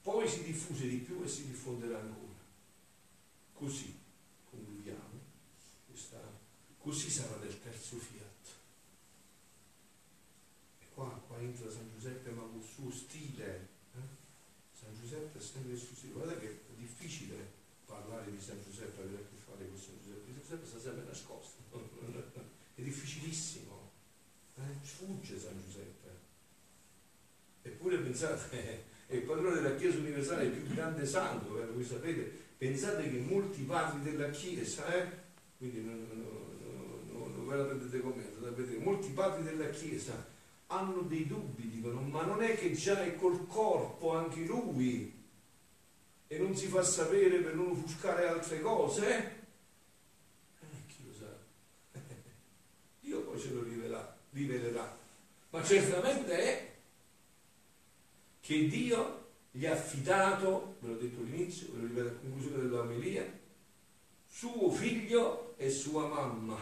Poi 0.08 0.26
si 0.26 0.42
diffuse 0.44 0.88
di 0.88 1.00
più 1.00 1.22
e 1.22 1.28
si 1.28 1.48
diffonderà 1.48 2.00
ancora. 2.00 2.40
Così 3.52 3.94
concludiamo. 4.50 5.20
Questa, 5.86 6.18
così 6.78 7.10
sarà 7.10 7.36
del 7.36 7.62
terzo 7.62 7.98
fiat. 7.98 8.48
E 10.80 10.86
qua, 10.94 11.10
qua 11.28 11.38
entra 11.40 11.70
San 11.70 11.92
Giuseppe, 11.92 12.30
ma 12.30 12.44
col 12.44 12.64
suo 12.64 12.90
stile. 12.90 13.68
Eh? 13.96 14.00
San 14.72 14.96
Giuseppe 14.98 15.40
è 15.40 15.42
sempre 15.42 15.74
il 15.74 15.78
suo 15.78 15.94
stile. 15.94 16.14
Guardate 16.14 16.40
che 16.40 16.52
è 16.54 16.76
difficile 16.78 17.52
parlare 17.86 18.32
di 18.32 18.40
San 18.40 18.64
Giuseppe, 18.64 19.02
avere 19.02 19.24
a 19.24 19.28
che 19.28 19.36
fare 19.36 19.68
con 19.68 19.78
San 19.78 19.98
Giuseppe. 20.02 20.32
San 20.32 20.40
Giuseppe 20.40 20.68
sta 20.68 20.80
sempre 20.80 21.04
nascosto. 21.04 21.64
È 22.76 22.82
difficilissimo. 22.82 23.92
Eh? 24.56 24.86
Sfugge 24.86 25.38
San 25.38 25.62
Giuseppe. 25.62 26.16
Eppure 27.64 27.98
pensate, 27.98 28.87
è 29.08 29.16
il 29.16 29.22
padrone 29.22 29.56
della 29.56 29.76
Chiesa 29.76 30.00
universale, 30.00 30.44
il 30.44 30.52
più 30.52 30.76
grande 30.76 31.06
santo, 31.06 31.62
eh? 31.62 31.66
voi 31.68 31.84
sapete, 31.84 32.30
pensate 32.58 33.10
che 33.10 33.20
molti 33.20 33.62
padri 33.62 34.02
della 34.02 34.30
Chiesa, 34.30 34.86
eh? 34.94 35.08
quindi 35.58 35.82
non, 35.82 36.06
non, 36.12 37.32
non, 37.34 37.48
ve 37.48 37.56
la 37.56 37.64
prendete 37.64 38.02
con 38.02 38.14
me, 38.18 38.26
sapete, 38.42 38.78
molti 38.78 39.10
padri 39.12 39.44
della 39.44 39.70
Chiesa 39.70 40.36
hanno 40.68 41.02
dei 41.04 41.26
dubbi, 41.26 41.70
dicono, 41.70 42.02
ma 42.02 42.24
non 42.24 42.42
è 42.44 42.58
che 42.58 42.74
già 42.74 43.02
è 43.02 43.16
col 43.16 43.48
corpo 43.48 44.14
anche 44.14 44.42
lui 44.42 45.14
e 46.28 46.38
non 46.38 46.54
si 46.58 46.68
fa 46.68 46.84
sapere 46.84 47.40
per 47.40 47.56
non 47.56 47.72
offuscare 47.72 48.28
altre 48.28 48.60
cose? 48.60 49.18
Eh? 49.18 49.36
Dio 53.00 53.22
poi 53.24 53.40
ce 53.40 53.54
lo 53.54 53.64
rivelerà, 53.64 54.18
rivelerà. 54.32 54.98
Ma 55.52 55.64
certamente 55.64 56.38
è 56.38 56.67
che 58.48 58.70
Dio 58.70 59.26
gli 59.52 59.66
ha 59.66 59.74
affidato, 59.74 60.78
ve 60.80 60.88
l'ho 60.88 60.96
detto 60.96 61.20
all'inizio, 61.20 61.68
ve 61.74 61.82
lo 61.82 61.88
ripeto 61.88 62.08
a 62.08 62.12
conclusione 62.12 62.62
dell'omelia, 62.64 63.40
suo 64.26 64.72
figlio 64.72 65.54
e 65.58 65.70
sua 65.70 66.08
mamma. 66.08 66.58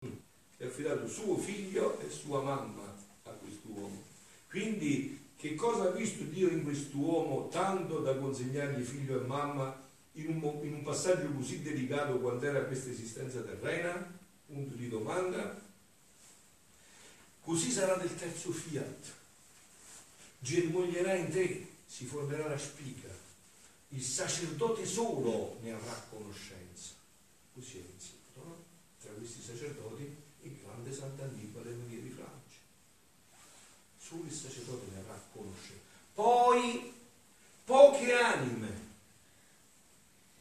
Gli 0.00 0.64
ha 0.64 0.66
affidato 0.66 1.06
suo 1.06 1.36
figlio 1.36 2.00
e 2.00 2.10
sua 2.10 2.42
mamma 2.42 2.82
a 3.22 3.30
quest'uomo. 3.30 4.02
Quindi 4.50 5.30
che 5.36 5.54
cosa 5.54 5.84
ha 5.84 5.90
visto 5.92 6.24
Dio 6.24 6.48
in 6.48 6.64
quest'uomo 6.64 7.46
tanto 7.46 8.00
da 8.00 8.16
consegnargli 8.16 8.82
figlio 8.82 9.22
e 9.22 9.24
mamma 9.24 9.80
in 10.14 10.30
un, 10.30 10.64
in 10.64 10.72
un 10.72 10.82
passaggio 10.82 11.30
così 11.30 11.62
delicato 11.62 12.18
quando 12.18 12.44
era 12.44 12.64
questa 12.64 12.90
esistenza 12.90 13.40
terrena? 13.42 14.18
Punto 14.46 14.74
di 14.74 14.88
domanda. 14.88 15.62
Così 17.40 17.70
sarà 17.70 17.94
del 17.94 18.16
terzo 18.16 18.50
fiat. 18.50 19.20
Germoglierà 20.42 21.14
in 21.14 21.30
te, 21.30 21.68
si 21.86 22.04
formerà 22.04 22.48
la 22.48 22.58
spiga. 22.58 23.08
Il 23.90 24.02
sacerdote 24.02 24.84
solo 24.84 25.58
ne 25.62 25.72
avrà 25.72 25.94
conoscenza. 26.10 26.94
Così 27.54 27.78
è 27.78 27.82
iniziato, 27.88 28.44
no? 28.44 28.64
Tra 29.00 29.12
questi 29.12 29.40
sacerdoti 29.40 30.16
il 30.42 30.58
grande 30.60 30.92
Sant'Annibale 30.92 31.70
Maria 31.74 32.00
di 32.00 32.08
Francia. 32.08 32.58
Solo 33.98 34.24
il 34.24 34.32
sacerdote 34.32 34.90
ne 34.92 34.98
avrà 34.98 35.22
conoscenza. 35.32 35.80
Poi 36.14 36.92
poche 37.64 38.12
anime. 38.12 38.90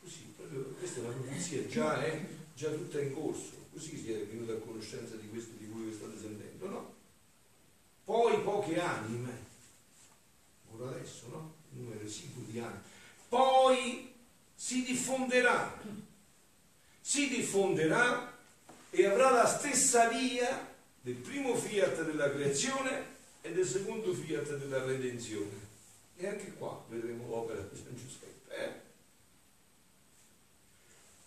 Così, 0.02 0.34
proprio, 0.36 0.64
questa 0.80 1.00
è 1.00 1.04
una 1.04 1.14
profezia, 1.14 1.68
già 1.68 2.04
è 2.04 2.26
già 2.56 2.72
tutta 2.72 3.00
in 3.00 3.14
corso. 3.14 3.52
Così 3.72 3.98
si 3.98 4.12
è 4.12 4.26
venuto 4.26 4.54
a 4.54 4.60
conoscenza 4.66 5.16
di 5.16 5.30
questo 5.30 5.52
di 5.60 5.70
cui 5.70 5.94
state 5.94 6.18
sentendo, 6.20 6.68
no? 6.68 6.94
Poi 8.04 8.42
poche 8.42 8.80
anime 8.80 9.51
ora 10.82 10.96
adesso, 10.96 11.28
no? 11.30 11.56
Un 11.74 11.84
numero 11.84 12.04
esiguo 12.04 12.44
di 12.46 12.60
anni. 12.60 12.80
Poi 13.30 14.14
si 14.54 14.84
diffonderà, 14.84 15.82
si 17.00 17.30
diffonderà 17.30 18.38
e 18.90 19.06
avrà 19.06 19.32
la 19.32 19.48
stessa 19.48 20.10
via 20.10 20.70
del 21.02 21.16
primo 21.16 21.56
fiat 21.56 22.04
della 22.04 22.30
creazione 22.30 23.06
e 23.42 23.54
del 23.54 23.66
secondo 23.66 24.14
fiat 24.14 24.58
della 24.58 24.84
redenzione. 24.84 25.70
E 26.18 26.28
anche 26.28 26.54
qua 26.54 26.84
vedremo 26.90 27.28
l'opera 27.28 27.62
di 27.62 27.76
San 27.76 27.96
Giuseppe. 27.96 28.56
Eh? 28.56 28.90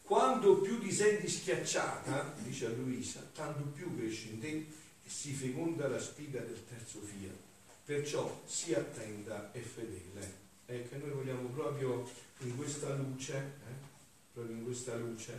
Quando 0.03 0.61
più 0.61 0.81
ti 0.81 0.93
senti 0.93 1.29
schiacciata, 1.29 2.35
dice 2.38 2.67
a 2.67 2.69
Luisa, 2.69 3.27
tanto 3.35 3.62
più 3.62 3.97
cresce 3.97 4.29
in 4.29 4.40
te 4.40 4.49
e 4.49 5.09
si 5.09 5.33
feconda 5.33 5.88
la 5.88 5.99
spiga 5.99 6.40
del 6.40 6.62
terzo 6.69 7.01
fiat. 7.01 7.43
Perciò 7.85 8.40
si 8.47 8.73
attenta 8.73 9.53
e 9.53 9.61
fedele. 9.61 10.42
Ecco, 10.64 10.97
noi 10.97 11.11
vogliamo 11.11 11.49
proprio 11.49 12.09
in 12.38 12.57
questa 12.57 12.94
luce, 12.94 13.37
eh, 13.37 13.75
proprio 14.33 14.57
in 14.57 14.64
questa 14.64 14.97
luce, 14.97 15.38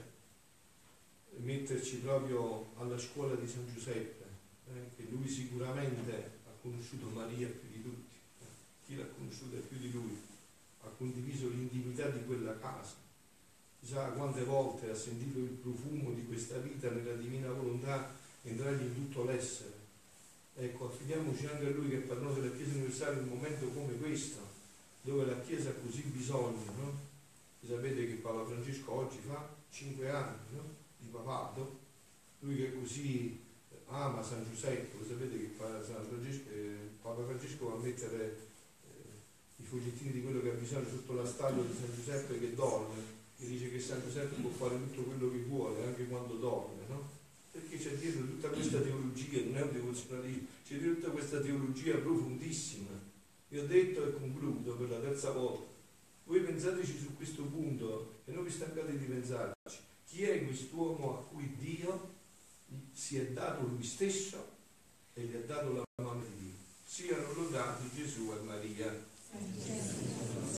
metterci 1.38 2.02
proprio 2.02 2.70
alla 2.78 3.00
scuola 3.00 3.34
di 3.34 3.48
San 3.48 3.66
Giuseppe, 3.74 4.26
eh, 4.68 4.96
che 4.96 5.08
lui 5.10 5.28
sicuramente 5.28 6.34
ha 6.46 6.52
conosciuto 6.62 7.08
Maria 7.08 7.48
più 7.48 7.68
di 7.68 7.82
tutti. 7.82 8.16
Eh. 8.42 8.46
Chi 8.86 8.96
l'ha 8.96 9.08
conosciuta 9.08 9.58
più 9.68 9.80
di 9.80 9.92
lui? 9.92 10.16
Ha 10.82 10.90
condiviso 10.90 11.50
l'intimità 11.50 12.10
di 12.10 12.24
quella 12.26 12.60
casa. 12.60 12.94
Chissà 13.80 14.10
quante 14.10 14.44
volte 14.44 14.92
ha 14.92 14.96
sentito 14.96 15.40
il 15.40 15.50
profumo 15.50 16.12
di 16.12 16.24
questa 16.28 16.60
vita 16.60 16.92
nella 16.92 17.16
divina 17.16 17.52
volontà 17.52 18.14
entrargli 18.44 18.84
in 18.84 18.94
tutto 18.94 19.24
l'essere 19.24 19.75
Ecco, 20.58 20.88
affidiamoci 20.88 21.48
anche 21.48 21.66
a 21.66 21.70
Lui 21.72 21.90
che 21.90 21.98
è 21.98 22.00
padrone 22.00 22.40
della 22.40 22.56
Chiesa 22.56 22.76
universale 22.76 23.20
in 23.20 23.24
un 23.24 23.38
momento 23.38 23.68
come 23.68 23.98
questo, 23.98 24.40
dove 25.02 25.26
la 25.26 25.42
Chiesa 25.42 25.70
ha 25.70 25.74
così 25.74 26.04
bisogno, 26.04 26.64
no? 26.78 26.98
sapete 27.68 28.08
che 28.08 28.14
Papa 28.14 28.46
Francesco 28.46 28.94
oggi 28.94 29.18
fa 29.28 29.50
cinque 29.70 30.10
anni 30.10 30.38
no? 30.54 30.64
di 30.98 31.08
papato, 31.08 31.80
lui 32.40 32.56
che 32.56 32.74
così 32.74 33.38
ama 33.88 34.24
San 34.24 34.46
Giuseppe, 34.50 34.98
lo 34.98 35.06
sapete 35.06 35.38
che 35.38 35.56
Papa 35.58 35.82
Francesco, 35.82 36.50
eh, 36.50 36.78
Papa 37.02 37.26
Francesco 37.26 37.66
va 37.68 37.74
a 37.74 37.84
mettere 37.84 38.38
eh, 38.88 39.62
i 39.62 39.64
fogliettini 39.64 40.14
di 40.14 40.24
quello 40.24 40.42
che 40.42 40.52
ha 40.52 40.54
bisogno 40.54 40.88
sotto 40.88 41.14
la 41.16 41.26
statua 41.26 41.64
di 41.64 41.76
San 41.78 41.94
Giuseppe 41.94 42.40
che 42.40 42.56
dorme, 42.56 43.24
e 43.38 43.46
dice 43.46 43.70
che 43.70 43.80
San 43.82 44.02
Giuseppe 44.02 44.40
può 44.40 44.52
fare 44.52 44.78
tutto 44.78 45.02
quello 45.02 45.30
che 45.32 45.40
vuole, 45.40 45.84
anche 45.84 46.08
quando 46.08 46.36
dorme, 46.36 46.84
no? 46.88 47.15
Perché 47.56 47.78
c'è 47.78 47.96
dietro 47.96 48.26
tutta 48.26 48.50
questa 48.50 48.82
teologia, 48.82 49.42
non 49.46 49.56
è 49.56 49.62
un 49.62 49.72
devozionalismo, 49.72 50.48
c'è 50.68 50.76
dietro 50.76 50.96
tutta 50.96 51.12
questa 51.12 51.40
teologia 51.40 51.96
profondissima. 51.96 52.90
Vi 53.48 53.58
ho 53.58 53.66
detto 53.66 54.06
e 54.06 54.14
concludo 54.14 54.76
per 54.76 54.90
la 54.90 55.00
terza 55.00 55.32
volta. 55.32 55.64
Voi 56.26 56.42
pensateci 56.42 57.00
su 57.00 57.16
questo 57.16 57.44
punto 57.44 58.24
e 58.26 58.34
non 58.34 58.44
vi 58.44 58.52
stancate 58.52 58.98
di 58.98 59.06
pensarci. 59.06 59.78
Chi 60.06 60.24
è 60.24 60.44
quest'uomo 60.44 61.18
a 61.18 61.24
cui 61.24 61.56
Dio 61.58 62.14
si 62.92 63.20
è 63.20 63.28
dato 63.28 63.66
lui 63.66 63.84
stesso 63.84 64.46
e 65.14 65.22
gli 65.22 65.36
ha 65.36 65.46
dato 65.46 65.72
la 65.72 65.84
mano 66.04 66.24
di 66.24 66.44
Dio? 66.44 66.54
Siano 66.86 67.32
lodati 67.34 67.90
Gesù 67.96 68.34
e 68.34 68.44
Maria. 68.44 69.04